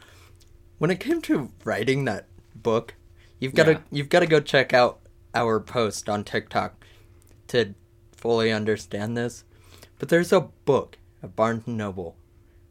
[0.81, 2.95] when it came to writing that book
[3.39, 3.79] you've got to Yeah.
[3.93, 4.99] you've got to go check out
[5.35, 6.85] our post on tiktok
[7.49, 7.75] to
[8.17, 9.45] fully understand this,
[9.99, 12.17] but there's a book at Barnes and Noble.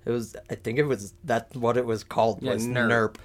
[0.06, 2.90] It was, I think it was that's what it was called Yeah, was Nerp.
[2.90, 3.16] Nerp,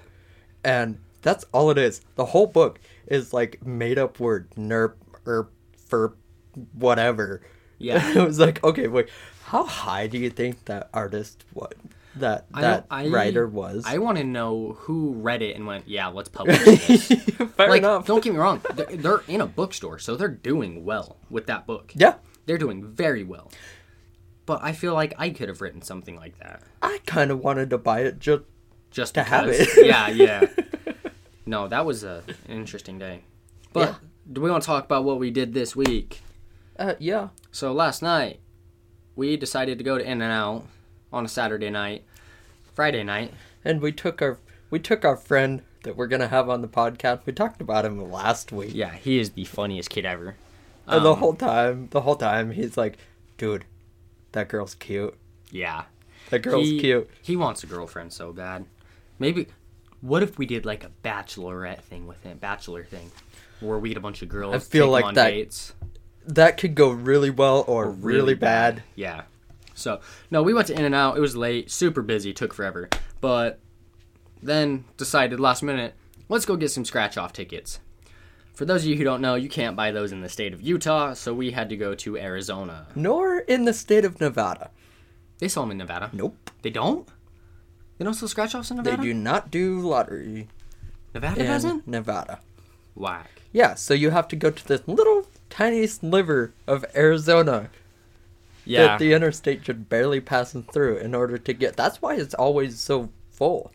[0.64, 2.01] and that's all it is.
[2.16, 4.95] The whole book is like made up word Nerp
[5.26, 5.49] or
[5.87, 6.16] for
[6.72, 7.41] whatever.
[7.78, 8.12] Yeah.
[8.16, 9.09] it was like okay, wait,
[9.45, 11.74] how high do you think that artist what
[12.16, 13.84] that that I- writer was?
[13.86, 17.78] I want to know who read it and went, "Yeah, let's publish this." Fair like,
[17.78, 18.06] enough.
[18.06, 21.66] don't get me wrong, they're, they're in a bookstore, so they're doing well with that
[21.66, 21.92] book.
[21.94, 22.14] Yeah,
[22.46, 23.50] They're doing very well.
[24.46, 26.62] But I feel like I could have written something like that.
[26.82, 28.42] I kind of wanted to buy it just
[28.90, 29.68] Just To have it.
[29.84, 30.46] yeah, yeah.
[31.46, 33.22] No, that was a, an interesting day.
[33.72, 33.94] But Yeah.
[34.32, 36.20] do we want to talk about what we did this week?
[36.78, 37.28] uh, yeah.
[37.52, 38.40] So last night,
[39.14, 40.64] we decided to go to In and Out
[41.14, 42.04] on a Saturday night,
[42.74, 43.32] Friday night.
[43.64, 44.38] and we took our
[44.70, 47.20] we took our friend that we're gonna have on the podcast.
[47.26, 48.72] We talked about him last week.
[48.74, 50.36] Yeah, he is the funniest kid ever.
[50.86, 52.98] and the Um, whole time, the whole time, he's like,
[53.38, 53.64] "Dude,
[54.32, 55.14] that girl's cute.
[55.50, 55.84] Yeah.
[56.30, 58.66] That girl's he, cute." He wants a girlfriend so bad.
[59.18, 59.46] Maybe.
[60.00, 62.36] What if we did like a bachelorette thing with him?
[62.38, 63.10] Bachelor thing,
[63.60, 64.54] where we get a bunch of girls.
[64.54, 65.72] I feel like on that- Dates,
[66.26, 68.82] That could go really well or, or really, bad.
[68.94, 69.22] Yeah.
[69.75, 70.01] So
[70.31, 71.16] no, we went to In and Out.
[71.16, 72.89] It was late, super busy, took forever.
[73.20, 73.61] But
[74.43, 75.95] then decided last minute,
[76.29, 77.81] let's go get some scratch off tickets.
[78.55, 80.62] For those of you who don't know, you can't buy those in the state of
[80.62, 82.87] Utah, so we had to go to Arizona.
[82.95, 84.70] Nor in the state of Nevada.
[85.39, 86.11] They sell them in Nevada.
[86.12, 86.51] Nope.
[86.62, 87.09] They don't.
[87.99, 88.97] They don't sell scratch offs in Nevada?
[88.97, 90.49] They do not do lottery
[91.12, 91.89] Nevada in doesn't.
[91.89, 92.41] Nevada.
[92.95, 93.29] Whack.
[93.53, 97.70] Yeah, so you have to go to this little tiny sliver of Arizona
[98.66, 98.86] Yeah.
[98.86, 101.76] that the interstate should barely pass them through in order to get.
[101.76, 103.72] That's why it's always so full.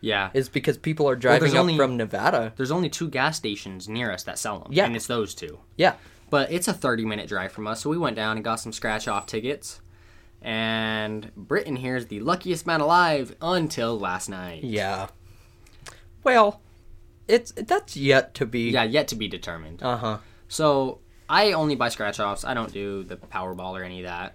[0.00, 0.30] yeah.
[0.34, 2.52] Is because people are driving up only- from Nevada.
[2.56, 4.72] There's only two gas stations near us that sell them.
[4.72, 4.84] Yeah.
[4.86, 5.58] And it's those two.
[5.76, 5.94] Yeah.
[6.30, 8.72] But it's a 30 minute drive from us, so we went down and got some
[8.72, 9.80] scratch off tickets.
[10.40, 14.62] And Britton here is the luckiest man alive until last night.
[14.62, 15.08] Yeah.
[16.22, 16.60] Well,
[17.26, 18.70] it's that's yet to be.
[18.70, 19.82] Yeah, yet to be determined.
[19.82, 20.18] Uh huh.
[20.48, 22.44] So I only buy scratch offs.
[22.44, 24.34] I don't do the Powerball or any of that.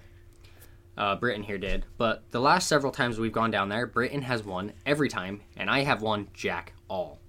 [0.95, 4.43] Uh, Britton here did, but the last several times we've gone down there, Britton has
[4.43, 7.19] won every time, and I have won jack all.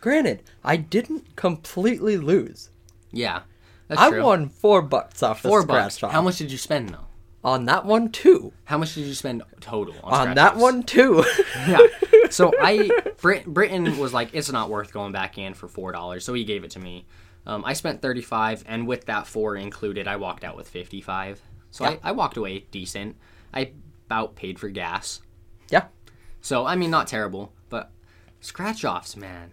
[0.00, 2.70] Granted, I didn't completely lose.
[3.12, 3.40] Yeah,
[3.88, 4.22] that's I true.
[4.22, 5.96] won four bucks off four the bucks.
[5.96, 6.12] scratch off.
[6.14, 7.06] How much did you spend though?
[7.44, 8.54] on that one too?
[8.64, 10.62] How much did you spend total on, On that offs?
[10.62, 11.22] one too.
[11.68, 11.78] yeah.
[12.30, 12.88] So I
[13.20, 16.44] Brit- Britton was like, it's not worth going back in for four dollars, so he
[16.44, 17.04] gave it to me.
[17.46, 21.00] Um, I spent thirty five, and with that four included, I walked out with fifty
[21.00, 21.40] five.
[21.70, 21.96] So Yeah.
[22.02, 23.16] I, I walked away decent.
[23.54, 23.72] I
[24.06, 25.20] about paid for gas.
[25.68, 25.84] yeah,
[26.40, 27.90] So I mean, not terrible, but
[28.40, 29.52] scratch offs, man.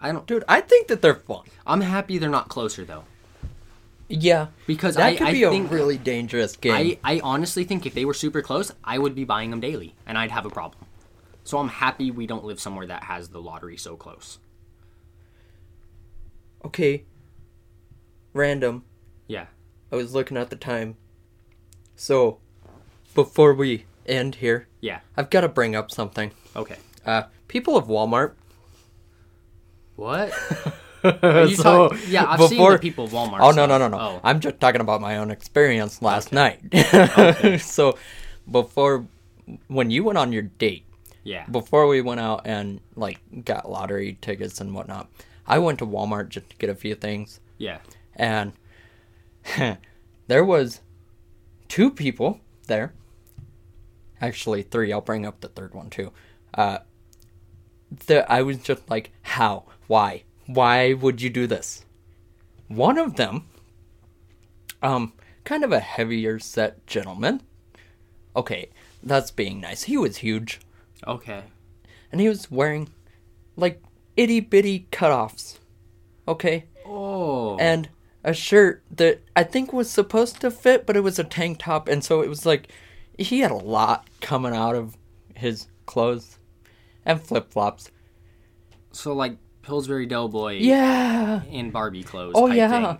[0.00, 0.26] I don't.
[0.26, 1.44] dude, I think that they're fun.
[1.66, 3.04] I'm happy they're not closer though,
[4.08, 6.98] Yeah, because that I, could I be think a really dangerous game.
[7.02, 9.94] I, I honestly think if they were super close, I would be buying them daily,
[10.06, 10.84] and I'd have a problem.
[11.44, 14.38] So I'm happy we don't live somewhere that has the lottery so close.
[16.64, 17.04] okay,
[18.34, 18.84] random.
[19.26, 19.46] Yeah.
[19.90, 20.96] I was looking at the time.
[21.96, 22.38] So,
[23.14, 25.00] before we end here, Yeah.
[25.16, 26.32] I've got to bring up something.
[26.54, 26.76] Okay.
[27.06, 28.32] Uh, people of Walmart.
[29.96, 30.32] What?
[31.22, 33.38] Are you So, talk- yeah, I've seen the people of Walmart.
[33.40, 33.98] Oh no no no no!
[33.98, 34.20] Oh.
[34.24, 36.60] I'm just talking about my own experience last night.
[37.60, 37.98] so,
[38.50, 39.06] before
[39.68, 40.86] when you went on your date,
[41.22, 41.46] yeah.
[41.50, 45.08] before we went out and like got lottery tickets and whatnot,
[45.46, 47.78] I went to Walmart just to get a few things, Yeah.
[48.16, 48.52] And
[50.26, 50.80] there was
[51.68, 52.94] two people there.
[54.20, 54.92] Actually, three.
[54.92, 56.12] I'll bring up the third one too.
[56.54, 56.78] Uh,
[58.06, 59.64] that I was just like, how?
[59.86, 60.22] Why?
[60.46, 61.84] Why would you do this?
[62.68, 63.46] One of them,
[64.82, 65.12] um,
[65.44, 67.42] kind of a heavier set gentleman.
[68.36, 68.70] Okay,
[69.02, 69.84] that's being nice.
[69.84, 70.60] He was huge,
[71.06, 71.42] Okay.
[72.10, 72.88] and he was wearing
[73.56, 73.82] like
[74.16, 75.58] itty bitty cutoffs.
[76.26, 77.56] Okay, Oh.
[77.58, 77.88] and
[78.24, 81.88] a shirt that I think was supposed to fit, but it was a tank top,
[81.88, 82.72] and so it was like
[83.18, 84.96] he had a lot coming out of
[85.36, 86.38] his clothes
[87.04, 87.90] and flip flops.
[88.92, 92.32] so like Pillsbury Doughboy Yeah, in Barbie clothes.
[92.36, 92.98] Oh, yeah.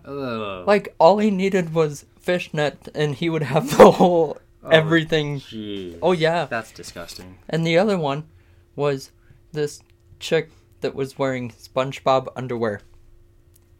[0.66, 5.40] Like all he needed was fishnet, and he would have the whole oh, everything.
[5.40, 5.98] Jeez.
[6.02, 7.38] Oh yeah, That's disgusting.
[7.48, 8.28] and the other one
[8.76, 9.10] was
[9.52, 9.82] this
[10.20, 10.50] chick
[10.80, 12.80] that was wearing SpongeBob underwear.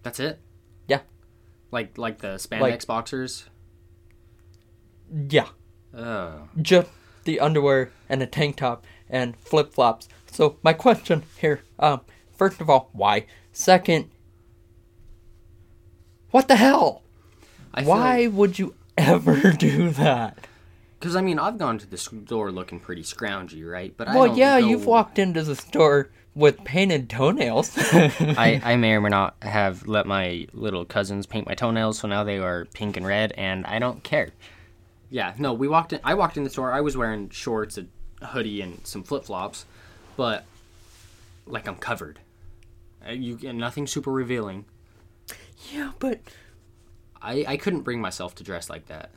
[0.02, 0.40] That's it.
[1.74, 3.44] Like like the spandex Like- boxers.
[5.28, 5.48] Yeah,
[5.92, 6.48] Oh.
[6.62, 6.88] just
[7.24, 10.08] the underwear and a tank top and flip flops.
[10.30, 12.00] So my question here, um,
[12.36, 13.26] first of all, why?
[13.52, 14.10] Second,
[16.30, 17.02] what the hell?
[17.74, 20.46] I Why like- would you ever do that.
[21.00, 23.92] Because I mean, I've gone to the store looking pretty scroungy, right?
[23.96, 27.72] But I Well, yeah, go- you've walked into the store with painted toenails.
[27.78, 32.08] I, I may or may not have let my little cousins paint my toenails, so
[32.08, 34.30] now they are pink and red, and I don't care.
[35.10, 36.00] Yeah, no, we walked in.
[36.02, 36.72] I walked in the store.
[36.72, 39.64] I was wearing shorts, a hoodie, and some flip flops,
[40.16, 40.44] but
[41.46, 42.18] like I'm covered.
[43.06, 44.64] Uh, You and nothing super revealing.
[45.72, 46.20] yeah, but,
[47.22, 49.10] I I couldn't bring myself to dress like that.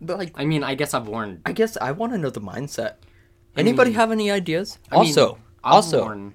[0.00, 1.40] but like, I mean, I guess I've worn.
[1.46, 2.94] I guess I want to know the mindset.
[3.56, 4.78] Anybody mean- have any ideas?
[4.90, 5.12] I mean,
[5.64, 6.34] also, I've also, worn-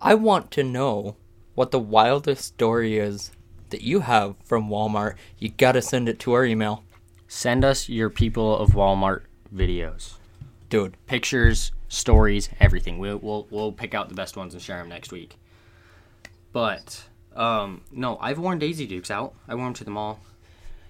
[0.00, 1.16] I want to know
[1.54, 3.30] what the wildest story is
[3.70, 5.14] that you have from Walmart.
[5.38, 6.84] You gotta send it to our email,
[7.28, 9.22] send us your people of Walmart
[9.54, 10.14] videos.
[10.68, 10.96] dude.
[11.06, 12.98] pictures, stories, everything.
[12.98, 15.36] We'll we'll, we'll pick out the best ones and share them next week.
[16.52, 19.34] But um, no, I've worn Daisy Dukes out.
[19.48, 20.20] I wore them to the mall.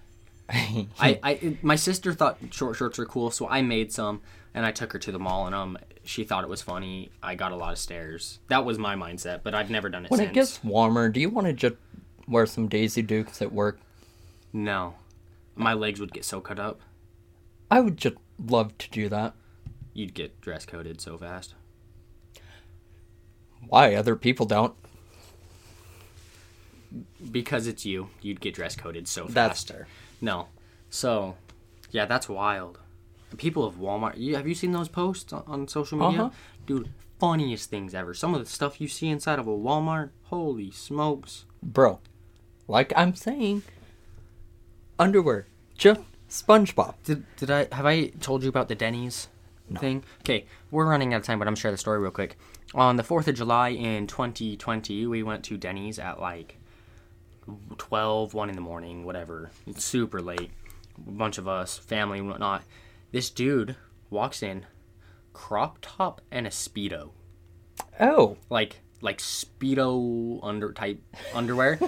[0.48, 4.20] I, I my sister thought short shorts were cool, so I made some
[4.54, 7.10] and I took her to the mall and um she thought it was funny.
[7.22, 8.40] I got a lot of stares.
[8.48, 10.10] That was my mindset, but I've never done it since.
[10.10, 10.30] when since.
[10.30, 11.76] it gets warmer, do you want to just
[12.26, 13.78] wear some Daisy Dukes at work?
[14.52, 14.94] no,
[15.54, 16.80] my legs would get so cut up.
[17.70, 19.34] I would just love to do that.
[19.94, 21.54] You'd get dress coded so fast.
[23.66, 24.74] Why other people don't?
[27.30, 29.34] Because it's you, you'd get dress coded so fast.
[29.34, 29.86] That's fair.
[30.20, 30.48] No.
[30.90, 31.36] So,
[31.90, 32.78] yeah, that's wild.
[33.36, 34.18] People of Walmart.
[34.18, 36.24] You, have you seen those posts on, on social media?
[36.24, 36.30] Uh-huh.
[36.66, 38.14] Dude, funniest things ever.
[38.14, 40.10] Some of the stuff you see inside of a Walmart.
[40.24, 41.44] Holy smokes.
[41.62, 42.00] Bro,
[42.66, 43.62] like I'm saying,
[44.98, 46.94] underwear, just SpongeBob.
[47.04, 49.28] Did, did I have I told you about the Denny's
[49.78, 50.02] thing?
[50.20, 52.38] Okay, we're running out of time, but I'm share the story real quick.
[52.74, 56.56] On the 4th of July in 2020, we went to Denny's at like
[57.76, 59.50] 12, 1 in the morning, whatever.
[59.66, 60.50] It's super late.
[61.06, 62.62] A bunch of us, family whatnot.
[63.12, 63.76] This dude
[64.08, 64.64] walks in,
[65.34, 67.10] crop top and a Speedo.
[68.00, 71.00] Oh, Like, like Speedo under type
[71.34, 71.78] underwear.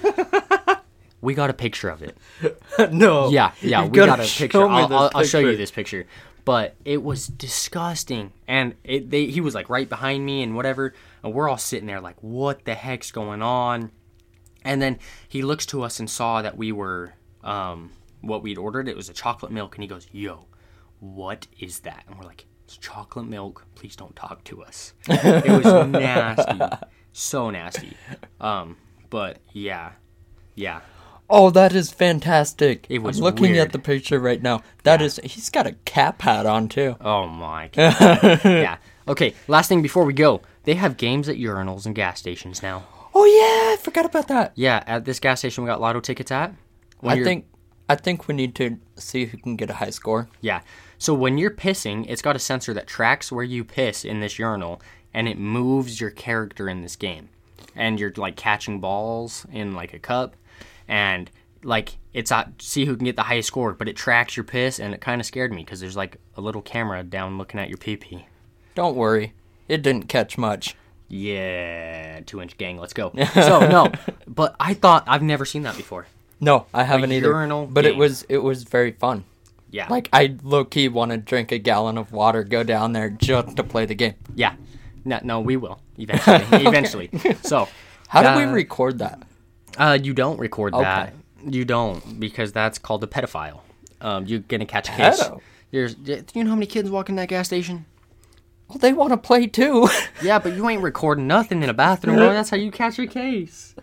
[1.23, 2.17] we got a picture of it.
[2.93, 3.31] no.
[3.31, 4.63] Yeah, yeah, we got a picture.
[4.63, 6.07] I'll, I'll, I'll show you this picture.
[6.45, 10.93] But it was disgusting, and it, they he was like right behind me and whatever,
[11.23, 13.91] and we're all sitting there like, what the heck's going on?
[14.63, 18.89] And then he looks to us and saw that we were um, what we'd ordered.
[18.89, 20.45] It was a chocolate milk, and he goes, "Yo,
[21.13, 23.67] what is that?" And we're like, "It's chocolate milk.
[23.75, 26.61] Please don't talk to us." it was nasty,
[27.13, 27.97] so nasty.
[28.41, 28.77] Um,
[29.11, 29.93] but yeah,
[30.55, 30.81] yeah.
[31.31, 32.87] Oh, that is fantastic.
[32.91, 33.69] It was I'm looking weird.
[33.69, 34.63] at the picture right now.
[34.83, 35.07] That Yeah.
[35.07, 36.97] is, he's got a cap hat on too.
[37.01, 38.41] Oh my god.
[38.45, 38.77] yeah.
[39.09, 40.43] Okay, last thing before we go.
[40.65, 42.85] They have games at urinals and gas stations now.
[43.15, 44.53] Oh yeah, I forgot about that.
[44.55, 46.55] Yeah, at this gas station we got lotto tickets at.
[47.01, 47.47] When I think,
[47.95, 50.29] I think we need to see who can get a high score.
[50.41, 50.63] Yeah.
[50.99, 54.37] So when you're pissing, it's got a sensor that tracks where you piss in this
[54.37, 54.83] urinal
[55.13, 57.29] and it moves your character in this game.
[57.77, 60.35] And you're like catching balls in like a cup
[60.89, 61.31] and
[61.63, 64.81] like it's a see who can get the highest score, but it tracks your piss
[64.81, 67.69] and it kind of scared me because there's like a little camera down looking at
[67.69, 68.27] your pee pee.
[68.75, 69.35] Don't worry,
[69.69, 70.75] it didn't catch much.
[71.09, 73.13] Yeah, two inch gang, let's go.
[73.35, 73.93] So no,
[74.27, 76.07] but I thought I've never seen that before.
[76.45, 77.29] No, I haven't either.
[77.29, 79.25] urinal but it was it was very fun.
[79.71, 83.11] Yeah, Like I low key want to drink a gallon of water, go down there
[83.11, 84.15] just to play the game.
[84.35, 84.55] yeah.
[85.07, 86.45] No, no, we will eventually.
[86.67, 87.11] Eventually.
[87.43, 87.69] So,
[88.09, 89.19] How do we Uh, record that?
[89.77, 90.83] uh, you don't record Okay.
[90.85, 91.13] that.
[91.47, 93.61] You don't because that's called a pedophile.
[94.01, 95.21] Um, you're gonna catch a case.
[95.23, 95.41] Pedo?
[95.73, 97.85] You're, do you know how many kids walk in that gas station?
[98.69, 99.89] Well, they want to play too.
[100.23, 102.33] Yeah, but you ain't recording nothing in a bathroom, bro.
[102.33, 103.75] That's how you catch your case.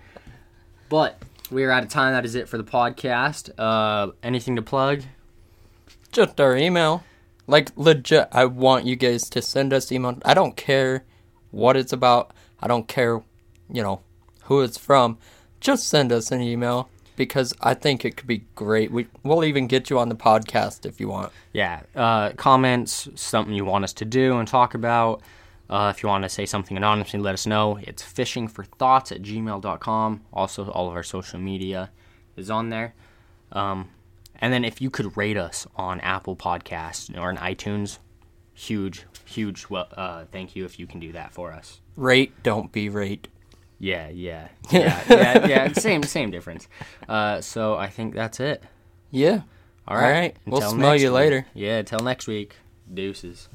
[0.89, 1.21] But
[1.51, 2.13] we are out of time.
[2.13, 3.51] That is it for the podcast.
[3.57, 5.03] Uh, anything to plug?
[6.11, 7.03] just our email.
[7.47, 10.17] Like legit, I want you guys to send us email.
[10.23, 11.03] I don't care
[11.49, 12.33] what it's about.
[12.59, 13.21] I don't care,
[13.71, 14.01] you know,
[14.43, 15.17] who it's from.
[15.59, 18.91] Just send us an email because I think it could be great.
[18.91, 21.31] We we'll even get you on the podcast if you want.
[21.51, 25.21] Yeah, uh, comments, something you want us to do and talk about.
[25.71, 27.79] Uh, if you want to say something anonymously, let us know.
[27.81, 30.21] It's fishingforthoughts at gmail.com.
[30.33, 31.89] Also, all of our social media
[32.35, 32.93] is on there.
[33.53, 33.89] Um,
[34.39, 37.99] and then if you could rate us on Apple Podcasts or on iTunes,
[38.53, 41.79] huge, huge well, uh, thank you if you can do that for us.
[41.95, 43.29] Rate, don't be rate.
[43.79, 45.71] Yeah, yeah, yeah, yeah, yeah.
[45.73, 46.67] Same, same difference.
[47.07, 48.61] Uh, so I think that's it.
[49.09, 49.41] Yeah.
[49.87, 50.11] All All right.
[50.11, 50.35] right.
[50.45, 51.15] We'll smell you week.
[51.15, 51.45] later.
[51.53, 52.55] Yeah, till next week.
[52.93, 53.49] Deuces.